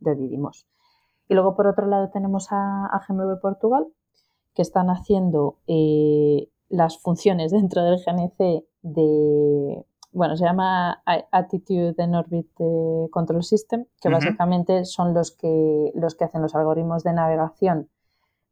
de 0.00 0.14
Didymos. 0.14 0.66
Y 1.28 1.34
luego, 1.34 1.54
por 1.54 1.66
otro 1.66 1.86
lado, 1.86 2.10
tenemos 2.10 2.48
a, 2.50 2.88
GMV 3.06 3.40
Portugal, 3.40 3.86
que 4.54 4.62
están 4.62 4.88
haciendo 4.88 5.58
eh, 5.66 6.48
las 6.68 6.98
funciones 6.98 7.52
dentro 7.52 7.84
del 7.84 8.00
GNC 8.04 8.64
de, 8.82 9.84
bueno, 10.12 10.36
se 10.36 10.44
llama 10.44 11.02
Attitude 11.30 11.94
and 11.98 12.14
Orbit 12.14 12.48
eh, 12.58 13.08
Control 13.10 13.42
System, 13.42 13.84
que 14.00 14.08
básicamente 14.08 14.84
son 14.84 15.12
los 15.14 15.36
que, 15.36 15.92
los 15.94 16.14
que 16.14 16.24
hacen 16.24 16.42
los 16.42 16.54
algoritmos 16.54 17.02
de 17.02 17.12
navegación 17.12 17.88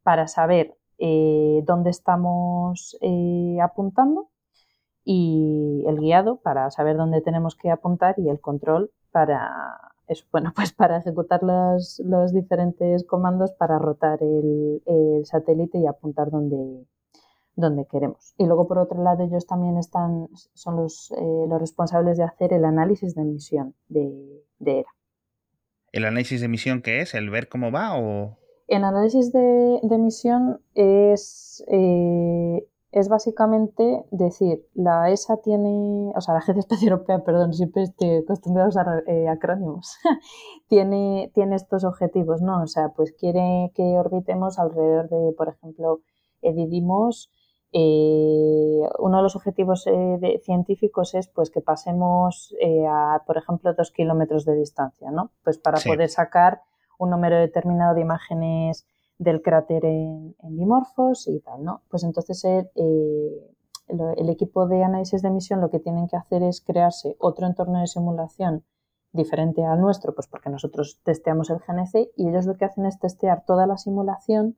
para 0.03 0.29
saber 0.29 0.77
eh, 0.99 1.63
dónde 1.67 1.91
estamos 1.91 2.97
apuntando 3.63 4.29
y 5.05 5.85
el 5.87 5.99
guiado 6.01 6.37
para 6.41 6.71
saber 6.71 6.97
dónde 6.97 7.21
tenemos 7.21 7.55
que 7.55 7.71
apuntar 7.71 8.17
y 8.19 8.29
el 8.29 8.41
control 8.41 8.91
para 9.13 9.95
bueno, 10.31 10.53
pues 10.57 10.73
para 10.73 10.99
ejecutar 10.99 11.43
los, 11.43 12.01
los 12.05 12.33
diferentes 12.33 13.05
comandos 13.05 13.53
para 13.53 13.79
rotar 13.79 14.19
el, 14.23 14.81
satélite 15.25 15.79
y 15.79 15.87
apuntar 15.87 16.31
donde, 16.31 16.87
donde 17.55 17.87
queremos. 17.87 18.35
Y 18.39 18.47
luego, 18.47 18.69
por 18.69 18.79
otro 18.79 19.03
lado, 19.03 19.25
ellos 19.25 19.47
también 19.47 19.77
están, 19.77 20.29
son 20.55 20.77
los, 20.77 21.11
eh, 21.13 21.47
los 21.49 21.61
responsables 21.61 22.17
de 22.17 22.25
hacer 22.25 22.53
el 22.53 22.65
análisis 22.65 23.15
de 23.15 23.23
emisión 23.23 23.75
de, 23.89 24.45
ERA. 24.65 24.89
¿El 25.93 26.05
análisis 26.05 26.41
de 26.41 26.47
emisión 26.47 26.83
qué 26.83 27.01
es? 27.01 27.15
¿El 27.15 27.31
ver 27.31 27.49
cómo 27.49 27.73
va 27.73 27.99
o...? 27.99 28.37
El 28.69 28.85
análisis 28.85 29.33
de, 29.33 29.81
emisión 29.83 30.61
es... 30.75 31.65
Eh, 31.69 32.67
es 32.97 33.11
básicamente 33.11 34.07
decir, 34.11 34.67
la 34.73 35.11
ESA 35.11 35.37
tiene, 35.43 36.13
o 36.17 36.21
sea, 36.23 36.33
la 36.33 36.41
Agencia 36.41 36.61
Espacial 36.61 36.93
Europea, 36.93 37.23
perdón, 37.23 37.53
siempre 37.53 37.83
estoy 37.83 38.23
acostumbrado 38.25 38.69
a 38.69 38.69
usar 38.71 39.05
eh, 39.07 39.29
acrónimos, 39.29 39.99
tiene, 40.69 41.31
tiene 41.35 41.57
estos 41.57 41.85
objetivos, 41.85 42.41
¿no? 42.41 42.63
O 42.63 42.67
sea, 42.67 42.95
pues 42.97 43.13
quiere 43.13 43.71
que 43.75 43.83
orbitemos 43.83 44.59
alrededor 44.59 45.11
de, 45.11 45.35
por 45.37 45.51
ejemplo, 45.51 46.01
Didymos, 46.41 47.31
eh, 47.73 48.89
uno 48.99 49.17
de 49.19 49.23
los 49.23 49.37
objetivos 49.37 49.87
eh, 49.87 50.41
científicos 50.43 51.15
es 51.15 51.29
pues 51.29 51.51
que 51.51 51.61
pasemos 51.61 52.55
a, 52.89 53.23
por 53.27 53.37
ejemplo, 53.37 53.75
dos 53.75 53.91
kilómetros 53.91 54.47
de 54.47 54.55
distancia, 54.55 55.11
¿no? 55.11 55.33
Pues 55.45 55.59
para 55.59 55.79
poder 55.81 56.09
sacar 56.09 56.63
un 56.99 57.11
número 57.11 57.37
determinado 57.37 57.95
de 57.95 58.01
imágenes 58.01 58.87
del 59.19 59.43
cráter 59.43 59.85
en, 59.85 60.35
Dimorphos 60.43 61.29
y 61.29 61.41
tal, 61.41 61.65
¿no? 61.65 61.83
Pues 61.89 62.05
entonces 62.05 62.45
el, 62.45 62.71
eh, 62.75 63.57
el, 63.89 64.29
equipo 64.29 64.67
de 64.67 64.83
análisis 64.83 65.23
de 65.23 65.29
emisión 65.29 65.61
lo 65.61 65.71
que 65.71 65.81
tienen 65.81 66.09
que 66.09 66.17
hacer 66.17 66.43
es 66.43 66.61
crearse 66.61 67.17
otro 67.19 67.47
entorno 67.47 67.81
de 67.81 67.87
simulación 67.87 68.65
diferente 69.13 69.65
al 69.65 69.81
nuestro, 69.81 70.15
pues 70.15 70.27
porque 70.27 70.51
nosotros 70.51 71.01
testeamos 71.03 71.51
el 71.51 71.59
GNC 71.59 72.11
y 72.17 72.29
ellos 72.29 72.47
lo 72.47 72.57
que 72.57 72.67
hacen 72.67 72.87
es 72.87 72.99
testear 72.99 73.45
toda 73.47 73.67
la 73.67 73.79
simulación 73.79 74.57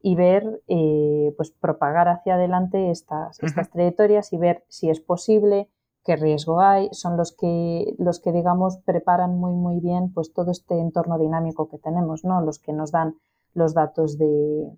y 0.00 0.14
ver, 0.14 0.62
eh, 0.68 1.34
pues 1.36 1.50
propagar 1.50 2.08
hacia 2.08 2.34
adelante 2.34 2.90
estas, 2.90 3.42
estas 3.42 3.70
trayectorias 3.70 4.32
y 4.32 4.38
ver 4.38 4.64
si 4.68 4.90
es 4.90 5.00
posible, 5.00 5.68
qué 6.04 6.14
riesgo 6.16 6.60
hay, 6.60 6.88
son 6.92 7.16
los 7.16 7.36
que, 7.36 7.96
los 7.98 8.20
que 8.20 8.32
digamos 8.32 8.78
preparan 8.78 9.36
muy 9.36 9.52
muy 9.52 9.80
bien 9.80 10.12
pues 10.12 10.32
todo 10.32 10.52
este 10.52 10.78
entorno 10.78 11.18
dinámico 11.18 11.68
que 11.68 11.78
tenemos, 11.78 12.24
¿no? 12.24 12.40
Los 12.40 12.60
que 12.60 12.72
nos 12.72 12.92
dan 12.92 13.16
los 13.54 13.74
datos 13.74 14.18
de, 14.18 14.70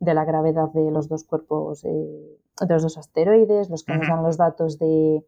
la 0.00 0.24
gravedad 0.24 0.70
de 0.72 0.90
los 0.90 1.08
dos 1.08 1.24
cuerpos, 1.24 1.84
eh, 1.84 2.38
de 2.60 2.74
los 2.74 2.82
dos 2.82 2.98
asteroides, 2.98 3.70
los 3.70 3.84
que 3.84 3.96
nos 3.96 4.08
dan 4.08 4.22
los 4.22 4.36
datos 4.36 4.78
de, 4.78 5.24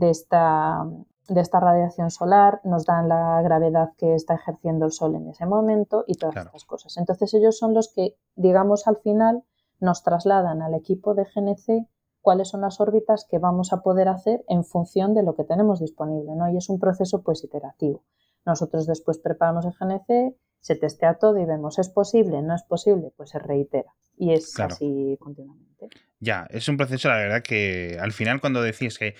esta, 0.00 0.84
de 1.28 1.40
esta 1.40 1.60
radiación 1.60 2.10
solar, 2.10 2.60
nos 2.64 2.84
dan 2.86 3.08
la 3.08 3.40
gravedad 3.42 3.90
que 3.96 4.14
está 4.14 4.34
ejerciendo 4.34 4.86
el 4.86 4.92
Sol 4.92 5.14
en 5.14 5.28
ese 5.28 5.46
momento 5.46 6.04
y 6.06 6.14
todas 6.14 6.36
estas 6.36 6.64
cosas. 6.64 6.96
Entonces 6.96 7.32
ellos 7.34 7.58
son 7.58 7.74
los 7.74 7.92
que, 7.92 8.16
digamos, 8.34 8.86
al 8.86 8.96
final 8.98 9.44
nos 9.80 10.02
trasladan 10.02 10.62
al 10.62 10.74
equipo 10.74 11.14
de 11.14 11.24
GNC 11.24 11.88
cuáles 12.26 12.48
son 12.48 12.62
las 12.62 12.80
órbitas 12.80 13.24
que 13.30 13.38
vamos 13.38 13.72
a 13.72 13.82
poder 13.82 14.08
hacer 14.08 14.44
en 14.48 14.64
función 14.64 15.14
de 15.14 15.22
lo 15.22 15.36
que 15.36 15.44
tenemos 15.44 15.78
disponible, 15.78 16.34
¿no? 16.34 16.48
Y 16.48 16.56
es 16.56 16.68
un 16.68 16.80
proceso 16.80 17.22
pues 17.22 17.44
iterativo. 17.44 18.02
Nosotros 18.44 18.86
después 18.86 19.18
preparamos 19.18 19.64
el 19.64 19.74
GNC, 19.78 20.36
se 20.66 20.74
testea 20.74 21.14
todo 21.14 21.38
y 21.38 21.44
vemos, 21.44 21.78
¿es 21.78 21.88
posible? 21.88 22.42
¿No 22.42 22.52
es 22.52 22.64
posible? 22.64 23.12
Pues 23.16 23.30
se 23.30 23.38
reitera. 23.38 23.94
Y 24.16 24.32
es 24.32 24.58
así 24.58 25.16
continuamente. 25.20 25.88
Ya, 26.18 26.48
es 26.50 26.68
un 26.68 26.76
proceso, 26.76 27.08
la 27.08 27.18
verdad, 27.18 27.42
que 27.42 27.98
al 28.00 28.10
final 28.10 28.40
cuando 28.40 28.60
decís 28.62 28.98
que, 28.98 29.14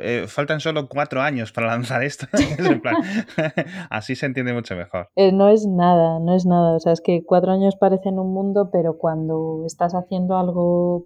eh, 0.00 0.24
faltan 0.26 0.60
solo 0.60 0.88
cuatro 0.88 1.20
años 1.20 1.52
para 1.52 1.66
lanzar 1.66 2.02
esto, 2.02 2.26
así 3.90 4.16
se 4.16 4.24
entiende 4.24 4.54
mucho 4.54 4.74
mejor. 4.74 5.10
Eh, 5.16 5.32
no 5.32 5.50
es 5.50 5.66
nada, 5.66 6.18
no 6.18 6.34
es 6.34 6.46
nada. 6.46 6.76
O 6.76 6.80
sea, 6.80 6.92
es 6.92 7.02
que 7.02 7.24
cuatro 7.26 7.52
años 7.52 7.76
parecen 7.76 8.18
un 8.18 8.32
mundo, 8.32 8.70
pero 8.72 8.96
cuando 8.96 9.64
estás 9.66 9.92
haciendo 9.92 10.38
algo 10.38 11.04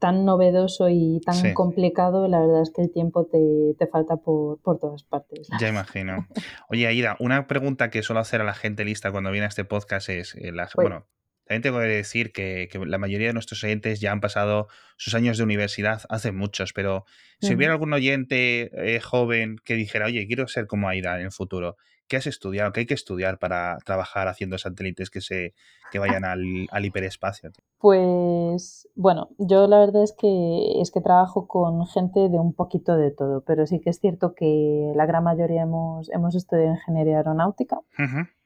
tan 0.00 0.24
novedoso 0.24 0.88
y 0.88 1.20
tan 1.24 1.52
complicado, 1.52 2.26
la 2.26 2.40
verdad 2.40 2.62
es 2.62 2.72
que 2.74 2.82
el 2.82 2.90
tiempo 2.90 3.26
te, 3.26 3.86
falta 3.86 4.16
por, 4.16 4.58
todas 4.64 5.04
partes. 5.04 5.48
Ya 5.60 5.68
imagino. 5.68 6.26
Oye, 6.70 6.86
Aida, 6.86 7.16
una 7.20 7.46
pregunta 7.46 7.90
que 7.90 8.02
suelo 8.02 8.20
hacer 8.20 8.40
a 8.40 8.44
la 8.44 8.54
gente 8.54 8.84
lista 8.84 9.12
cuando 9.12 9.30
viene 9.30 9.44
a 9.44 9.48
este 9.48 9.64
podcast 9.64 10.08
es, 10.08 10.34
eh, 10.36 10.52
bueno, 10.74 11.06
también 11.44 11.62
tengo 11.62 11.80
que 11.80 11.86
decir 11.86 12.32
que, 12.32 12.68
la 12.86 12.96
mayoría 12.96 13.26
de 13.26 13.32
nuestros 13.34 13.62
oyentes 13.62 14.00
ya 14.00 14.10
han 14.10 14.20
pasado 14.20 14.68
sus 14.96 15.14
años 15.14 15.36
de 15.36 15.44
universidad 15.44 16.02
hace 16.08 16.32
muchos, 16.32 16.72
pero 16.72 17.04
si 17.40 17.54
hubiera 17.54 17.74
algún 17.74 17.92
oyente 17.92 18.70
eh, 18.72 19.00
joven 19.00 19.56
que 19.64 19.74
dijera, 19.74 20.06
oye, 20.06 20.26
quiero 20.26 20.48
ser 20.48 20.66
como 20.66 20.88
Aida 20.88 21.18
en 21.18 21.26
el 21.26 21.32
futuro, 21.32 21.76
¿qué 22.10 22.16
has 22.16 22.26
estudiado? 22.26 22.72
¿Qué 22.72 22.80
hay 22.80 22.86
que 22.86 22.94
estudiar 22.94 23.38
para 23.38 23.78
trabajar 23.86 24.26
haciendo 24.26 24.58
satélites 24.58 25.10
que 25.10 25.20
se 25.20 25.54
que 25.92 25.98
vayan 25.98 26.24
al, 26.24 26.42
al, 26.70 26.84
hiperespacio? 26.84 27.50
Pues 27.78 28.88
bueno, 28.94 29.30
yo 29.38 29.66
la 29.66 29.78
verdad 29.78 30.02
es 30.02 30.12
que 30.12 30.80
es 30.80 30.90
que 30.90 31.00
trabajo 31.00 31.46
con 31.46 31.86
gente 31.86 32.28
de 32.28 32.38
un 32.38 32.52
poquito 32.52 32.96
de 32.96 33.12
todo, 33.12 33.42
pero 33.46 33.66
sí 33.66 33.80
que 33.80 33.90
es 33.90 34.00
cierto 34.00 34.34
que 34.34 34.92
la 34.94 35.06
gran 35.06 35.24
mayoría 35.24 35.62
hemos, 35.62 36.10
hemos 36.10 36.34
estudiado 36.34 36.72
ingeniería 36.72 37.18
aeronáutica. 37.18 37.78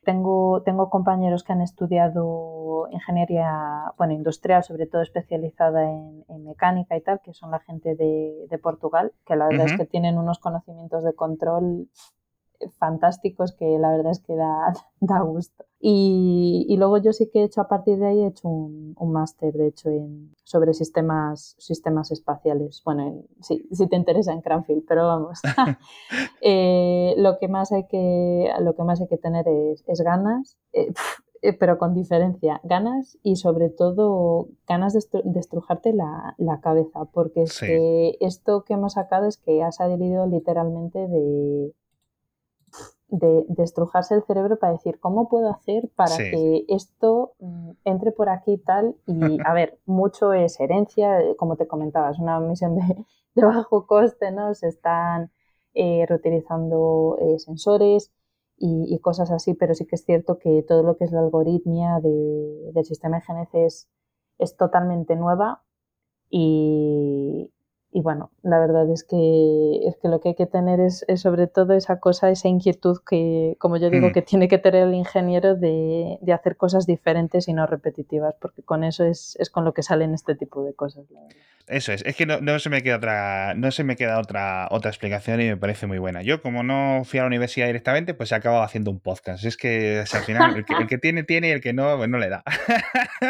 Tengo, 0.04 0.62
tengo 0.62 0.90
compañeros 0.90 1.44
que 1.44 1.54
han 1.54 1.62
estudiado 1.62 2.88
ingeniería 2.90 3.92
bueno, 3.96 4.12
industrial, 4.12 4.62
sobre 4.62 4.86
todo 4.86 5.00
especializada 5.00 5.84
en, 5.84 6.44
mecánica 6.44 6.96
y 6.96 7.00
tal, 7.00 7.20
que 7.24 7.32
son 7.32 7.50
la 7.50 7.60
gente 7.60 7.94
de, 7.94 8.46
de 8.50 8.58
Portugal, 8.58 9.12
que 9.24 9.34
la 9.34 9.48
verdad 9.48 9.66
es 9.66 9.76
que 9.78 9.86
tienen 9.86 10.18
unos 10.18 10.38
conocimientos 10.38 11.02
de 11.04 11.14
control 11.14 11.88
fantásticos 12.78 13.52
que 13.52 13.78
la 13.78 13.90
verdad 13.90 14.12
es 14.12 14.20
que 14.20 14.34
da, 14.34 14.72
da 15.00 15.20
gusto. 15.20 15.64
Y, 15.80 16.64
y, 16.66 16.76
luego 16.78 16.96
yo 16.96 17.12
sí 17.12 17.28
que 17.30 17.40
he 17.40 17.44
hecho 17.44 17.60
a 17.60 17.68
partir 17.68 17.98
de 17.98 18.06
ahí 18.06 18.20
he 18.22 18.28
hecho 18.28 18.48
un, 18.48 18.94
un 18.98 19.12
máster, 19.12 19.52
de 19.52 19.66
hecho, 19.66 19.90
en, 19.90 20.34
sobre 20.42 20.72
sistemas, 20.72 21.56
sistemas 21.58 22.10
espaciales. 22.10 22.80
Bueno, 22.84 23.24
sí, 23.42 23.68
si 23.70 23.86
te 23.86 23.96
interesa 23.96 24.32
en 24.32 24.40
Cranfield, 24.40 24.84
pero 24.88 25.06
vamos. 25.06 25.40
eh, 26.40 27.14
lo, 27.18 27.38
que 27.38 27.48
más 27.48 27.70
hay 27.72 27.86
que, 27.86 28.50
lo 28.60 28.74
que 28.74 28.82
más 28.82 29.00
hay 29.02 29.08
que 29.08 29.18
tener 29.18 29.46
es, 29.46 29.84
es 29.86 30.00
ganas. 30.00 30.56
Eh, 30.72 30.90
eh, 31.44 31.52
pero 31.52 31.76
con 31.76 31.92
diferencia, 31.92 32.58
ganas 32.64 33.18
y 33.22 33.36
sobre 33.36 33.68
todo 33.68 34.48
ganas 34.66 34.94
de, 34.94 35.00
estrujarte 35.38 35.92
la, 35.92 36.34
la, 36.38 36.62
cabeza, 36.62 37.04
porque 37.12 37.42
es 37.42 37.60
que 37.60 38.16
esto 38.20 38.64
que 38.64 38.72
hemos 38.72 38.94
sacado 38.94 39.26
es 39.26 39.36
que 39.36 39.62
ha 39.62 39.70
salido 39.70 40.26
literalmente 40.26 41.06
de, 41.06 41.74
de, 43.18 43.46
estrujarse 43.62 44.14
el 44.14 44.24
cerebro 44.24 44.58
para 44.58 44.72
decir 44.72 44.98
cómo 44.98 45.28
puedo 45.28 45.48
hacer 45.50 45.88
para 45.94 46.16
que 46.16 46.64
esto 46.68 47.34
mm, 47.38 47.70
entre 47.84 48.12
por 48.12 48.28
aquí 48.28 48.52
y 48.52 48.58
tal. 48.58 48.96
Y 49.06 49.14
a 49.46 49.52
ver, 49.54 49.78
mucho 49.86 50.32
es 50.32 50.58
herencia, 50.60 51.20
eh, 51.20 51.36
como 51.36 51.56
te 51.56 51.66
comentaba, 51.66 52.10
es 52.10 52.18
una 52.18 52.40
misión 52.40 52.76
de, 52.76 53.06
bajo 53.44 53.86
coste, 53.86 54.30
¿no? 54.32 54.54
Se 54.54 54.68
están 54.68 55.30
eh, 55.74 56.04
reutilizando 56.08 57.18
eh, 57.20 57.38
sensores 57.38 58.12
y, 58.56 58.98
cosas 59.00 59.30
así, 59.30 59.54
pero 59.54 59.74
sí 59.74 59.86
que 59.86 59.96
es 59.96 60.04
cierto 60.04 60.38
que 60.38 60.62
todo 60.62 60.82
lo 60.82 60.96
que 60.96 61.04
es 61.04 61.12
la 61.12 61.20
algoritmia 61.20 62.00
del 62.00 62.84
sistema 62.84 63.18
de 63.18 63.24
GNC 63.26 63.54
es, 63.66 63.88
es 64.38 64.56
totalmente 64.56 65.16
nueva 65.16 65.64
y, 66.30 67.52
y 67.96 68.02
bueno, 68.02 68.32
la 68.42 68.58
verdad 68.58 68.90
es 68.90 69.04
que, 69.04 69.86
es 69.86 69.96
que 70.02 70.08
lo 70.08 70.20
que 70.20 70.30
hay 70.30 70.34
que 70.34 70.46
tener 70.46 70.80
es, 70.80 71.06
sobre 71.14 71.46
todo 71.46 71.74
esa 71.74 72.00
cosa, 72.00 72.28
esa 72.28 72.48
inquietud 72.48 72.98
que, 73.08 73.54
como 73.60 73.76
yo 73.76 73.88
digo, 73.88 74.08
mm. 74.08 74.12
que 74.12 74.20
tiene 74.20 74.48
que 74.48 74.58
tener 74.58 74.88
el 74.88 74.94
ingeniero 74.94 75.54
de, 75.54 76.18
de, 76.20 76.32
hacer 76.32 76.56
cosas 76.56 76.86
diferentes 76.86 77.46
y 77.46 77.52
no 77.52 77.68
repetitivas, 77.68 78.34
porque 78.40 78.64
con 78.64 78.82
eso 78.82 79.04
es, 79.04 79.36
es, 79.38 79.48
con 79.48 79.64
lo 79.64 79.74
que 79.74 79.84
salen 79.84 80.12
este 80.12 80.34
tipo 80.34 80.64
de 80.64 80.74
cosas. 80.74 81.04
Eso 81.66 81.92
es, 81.92 82.02
es 82.04 82.14
que 82.14 82.26
no, 82.26 82.40
no, 82.40 82.58
se 82.58 82.68
me 82.68 82.82
queda 82.82 82.96
otra, 82.96 83.54
no 83.54 83.70
se 83.70 83.84
me 83.84 83.96
queda 83.96 84.18
otra, 84.18 84.68
otra 84.70 84.90
explicación 84.90 85.40
y 85.40 85.44
me 85.44 85.56
parece 85.56 85.86
muy 85.86 85.98
buena. 85.98 86.20
Yo, 86.20 86.42
como 86.42 86.62
no 86.62 87.02
fui 87.04 87.20
a 87.20 87.22
la 87.22 87.28
universidad 87.28 87.66
directamente, 87.66 88.12
pues 88.12 88.32
he 88.32 88.34
acabado 88.34 88.64
haciendo 88.64 88.90
un 88.90 88.98
podcast. 88.98 89.44
Es 89.44 89.56
que 89.56 90.00
al 90.00 90.22
final 90.22 90.56
el 90.56 90.86
que, 90.86 90.98
tiene, 90.98 91.22
tiene 91.22 91.48
y 91.48 91.50
el 91.52 91.62
que 91.62 91.72
no, 91.72 91.96
pues 91.96 92.10
no 92.10 92.18
le 92.18 92.28
da. 92.28 92.42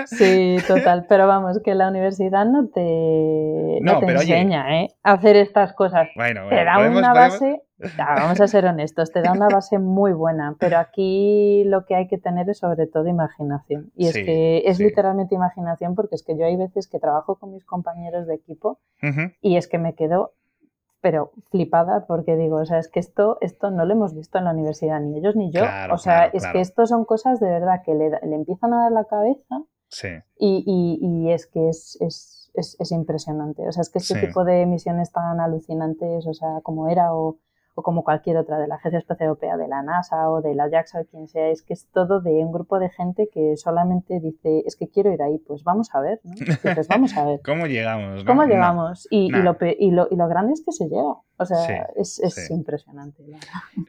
Sí, 0.06 0.56
total. 0.66 1.06
Pero 1.08 1.28
vamos, 1.28 1.60
que 1.64 1.76
la 1.76 1.88
universidad 1.88 2.44
no 2.44 2.66
te, 2.66 3.78
no, 3.82 4.00
te 4.00 4.06
enseña 4.06 4.53
¿eh? 4.54 4.88
hacer 5.02 5.36
estas 5.36 5.72
cosas. 5.72 6.08
Bueno, 6.14 6.48
te 6.48 6.64
da 6.64 6.78
una 6.78 7.12
base. 7.12 7.62
vamos 7.98 8.40
a 8.40 8.46
ser 8.46 8.66
honestos, 8.66 9.12
te 9.12 9.20
da 9.20 9.32
una 9.32 9.48
base 9.48 9.78
muy 9.78 10.12
buena, 10.12 10.56
pero 10.58 10.78
aquí 10.78 11.64
lo 11.64 11.84
que 11.84 11.94
hay 11.94 12.06
que 12.06 12.18
tener 12.18 12.48
es 12.48 12.58
sobre 12.58 12.86
todo 12.86 13.08
imaginación. 13.08 13.90
Y 13.96 14.06
es 14.06 14.14
que 14.14 14.62
es 14.66 14.78
literalmente 14.78 15.34
imaginación 15.34 15.94
porque 15.94 16.14
es 16.14 16.22
que 16.22 16.36
yo 16.36 16.46
hay 16.46 16.56
veces 16.56 16.88
que 16.88 16.98
trabajo 16.98 17.36
con 17.36 17.52
mis 17.52 17.64
compañeros 17.64 18.26
de 18.26 18.34
equipo 18.34 18.80
y 19.40 19.56
es 19.56 19.68
que 19.68 19.78
me 19.78 19.94
quedo 19.94 20.32
pero 21.00 21.32
flipada 21.50 22.06
porque 22.06 22.34
digo, 22.34 22.56
o 22.56 22.64
sea, 22.64 22.78
es 22.78 22.88
que 22.88 22.98
esto, 22.98 23.36
esto 23.42 23.70
no 23.70 23.84
lo 23.84 23.92
hemos 23.92 24.14
visto 24.14 24.38
en 24.38 24.44
la 24.44 24.52
universidad, 24.52 25.00
ni 25.00 25.18
ellos 25.18 25.36
ni 25.36 25.52
yo. 25.52 25.60
o 25.90 25.98
sea, 25.98 26.24
es 26.32 26.46
que 26.46 26.62
esto 26.62 26.86
son 26.86 27.04
cosas 27.04 27.40
de 27.40 27.50
verdad 27.50 27.82
que 27.84 27.94
le, 27.94 28.08
le 28.08 28.34
empiezan 28.34 28.72
a 28.72 28.84
dar 28.84 28.92
la 28.92 29.04
cabeza 29.04 29.66
y, 30.38 30.64
y, 30.66 30.98
y, 31.00 31.30
es 31.30 31.46
que 31.46 31.68
es, 31.68 31.98
es, 32.00 32.43
es, 32.54 32.76
es, 32.78 32.92
impresionante. 32.92 33.66
O 33.68 33.72
sea, 33.72 33.82
es 33.82 33.90
que 33.90 33.98
este 33.98 34.18
tipo 34.20 34.44
de 34.44 34.66
misiones 34.66 35.12
tan 35.12 35.40
alucinantes, 35.40 36.26
o 36.26 36.34
sea, 36.34 36.60
como 36.62 36.88
era 36.88 37.14
o 37.14 37.38
o 37.74 37.82
como 37.82 38.04
cualquier 38.04 38.36
otra 38.36 38.58
de 38.58 38.68
la 38.68 38.76
Agencia 38.76 38.98
Espacial 38.98 39.28
Europea, 39.28 39.56
de 39.56 39.66
la 39.66 39.82
NASA 39.82 40.30
o 40.30 40.40
de 40.40 40.54
la 40.54 40.70
JAXA 40.70 41.00
o 41.00 41.04
quien 41.06 41.26
sea, 41.26 41.48
es 41.50 41.62
que 41.62 41.74
es 41.74 41.88
todo 41.92 42.20
de 42.20 42.30
un 42.30 42.52
grupo 42.52 42.78
de 42.78 42.88
gente 42.88 43.28
que 43.32 43.56
solamente 43.56 44.20
dice, 44.20 44.62
es 44.64 44.76
que 44.76 44.88
quiero 44.88 45.12
ir 45.12 45.20
ahí, 45.22 45.38
pues 45.38 45.64
vamos 45.64 45.90
a 45.92 46.00
ver, 46.00 46.20
¿no? 46.22 46.34
Vamos 46.88 47.16
a 47.16 47.24
ver. 47.24 47.40
¿Cómo 47.44 47.66
llegamos? 47.66 48.24
¿Cómo 48.24 48.44
llegamos? 48.44 49.08
Y, 49.10 49.30
lo, 49.30 49.56
y, 49.60 49.90
lo, 49.90 50.08
y, 50.10 50.16
lo, 50.16 50.28
grande 50.28 50.52
es 50.52 50.62
que 50.64 50.72
se 50.72 50.84
llega. 50.84 51.14
O 51.36 51.44
sea, 51.44 51.88
es, 51.96 52.20
es 52.20 52.50
impresionante. 52.50 53.24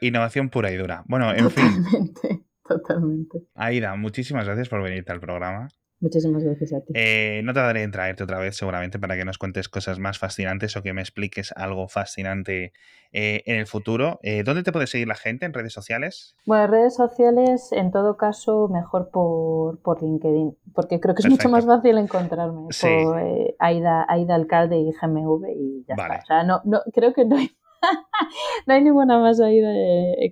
Innovación 0.01 0.49
pura 0.49 0.71
y 0.71 0.77
dura. 0.77 1.03
Bueno, 1.07 1.31
en 1.31 1.43
totalmente, 1.49 2.27
fin. 2.27 2.45
Totalmente. 2.67 3.43
Aida, 3.53 3.95
muchísimas 3.95 4.45
gracias 4.45 4.69
por 4.69 4.81
venirte 4.81 5.11
al 5.11 5.19
programa. 5.19 5.67
Muchísimas 6.01 6.43
gracias 6.43 6.73
a 6.73 6.81
ti. 6.81 6.93
Eh, 6.93 7.41
no 7.43 7.53
te 7.53 7.59
daré 7.61 7.83
en 7.83 7.91
traerte 7.91 8.23
otra 8.23 8.37
vez 8.39 8.57
seguramente 8.57 8.99
para 8.99 9.15
que 9.15 9.23
nos 9.23 9.37
cuentes 9.37 9.69
cosas 9.69 9.97
más 9.97 10.19
fascinantes 10.19 10.75
o 10.75 10.83
que 10.83 10.93
me 10.93 11.01
expliques 11.01 11.53
algo 11.55 11.87
fascinante 11.87 12.73
eh, 13.13 13.43
en 13.45 13.55
el 13.55 13.65
futuro. 13.65 14.19
Eh, 14.21 14.43
¿Dónde 14.43 14.63
te 14.63 14.73
puede 14.73 14.87
seguir 14.87 15.07
la 15.07 15.15
gente 15.15 15.45
en 15.45 15.53
redes 15.53 15.71
sociales? 15.71 16.35
Bueno, 16.45 16.67
redes 16.67 16.95
sociales, 16.95 17.69
en 17.71 17.91
todo 17.91 18.17
caso, 18.17 18.67
mejor 18.67 19.09
por, 19.09 19.81
por 19.81 20.03
LinkedIn, 20.03 20.57
porque 20.73 20.99
creo 20.99 21.15
que 21.15 21.21
es 21.21 21.29
mucho 21.29 21.49
más 21.49 21.65
fácil 21.65 21.97
encontrarme. 21.97 22.67
Por 22.81 23.21
Aida, 23.59 24.05
Aida 24.09 24.35
Alcalde 24.35 24.77
y 24.77 24.91
GMV 24.91 25.47
y 25.55 25.85
ya 25.87 25.95
está. 25.95 26.19
O 26.21 26.25
sea, 26.25 26.43
no, 26.43 26.61
no, 26.65 26.81
creo 26.93 27.13
que 27.13 27.23
no 27.23 27.37
hay 27.37 27.49
no 28.67 28.73
hay 28.73 28.83
ninguna 28.83 29.19
más 29.19 29.39
ahí 29.39 29.61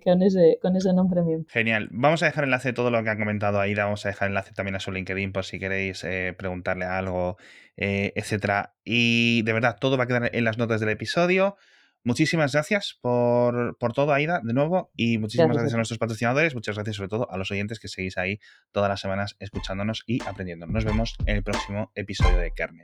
con, 0.04 0.22
ese, 0.22 0.60
con 0.62 0.76
ese 0.76 0.94
nombre 0.94 1.22
mío. 1.24 1.40
Genial. 1.48 1.90
Vamos 1.92 2.24
a 2.24 2.28
dejar 2.28 2.44
enlace 2.44 2.70
de 2.70 2.74
todo 2.74 2.92
lo 2.92 3.04
que 3.04 3.10
han 3.10 3.20
comentado 3.20 3.60
Aida. 3.60 3.86
Vamos 3.86 4.06
a 4.06 4.10
dejar 4.10 4.30
enlace 4.30 4.54
también 4.54 4.76
a 4.76 4.80
su 4.80 4.92
LinkedIn 4.92 5.32
por 5.32 5.46
si 5.46 5.60
queréis 5.60 6.04
eh, 6.04 6.34
preguntarle 6.38 6.86
algo, 6.86 7.38
eh, 7.78 8.14
etcétera. 8.16 8.74
Y 8.84 9.42
de 9.44 9.54
verdad, 9.54 9.78
todo 9.80 9.98
va 9.98 10.06
a 10.06 10.08
quedar 10.08 10.30
en 10.34 10.44
las 10.44 10.58
notas 10.58 10.80
del 10.80 10.90
episodio. 10.90 11.56
Muchísimas 12.06 12.52
gracias 12.52 12.98
por, 13.02 13.78
todo, 13.94 14.14
Aida, 14.14 14.42
de 14.44 14.54
nuevo. 14.54 14.92
Y 14.96 15.18
muchísimas 15.18 15.56
gracias. 15.56 15.74
a 15.74 15.78
nuestros 15.78 16.00
patrocinadores. 16.00 16.54
Muchas 16.54 16.76
gracias, 16.76 16.98
sobre 16.98 17.10
todo, 17.10 17.32
a 17.32 17.38
los 17.38 17.50
oyentes 17.52 17.80
que 17.80 17.88
seguís 17.88 18.18
ahí 18.18 18.40
todas 18.72 18.90
las 18.90 19.00
semanas 19.00 19.38
escuchándonos 19.40 20.04
y 20.06 20.22
aprendiendo. 20.24 20.68
Nos 20.68 20.84
vemos 20.84 21.16
en 21.26 21.38
el 21.38 21.44
próximo 21.44 21.92
episodio 21.96 22.38
de 22.38 22.52
Kernel. 22.52 22.84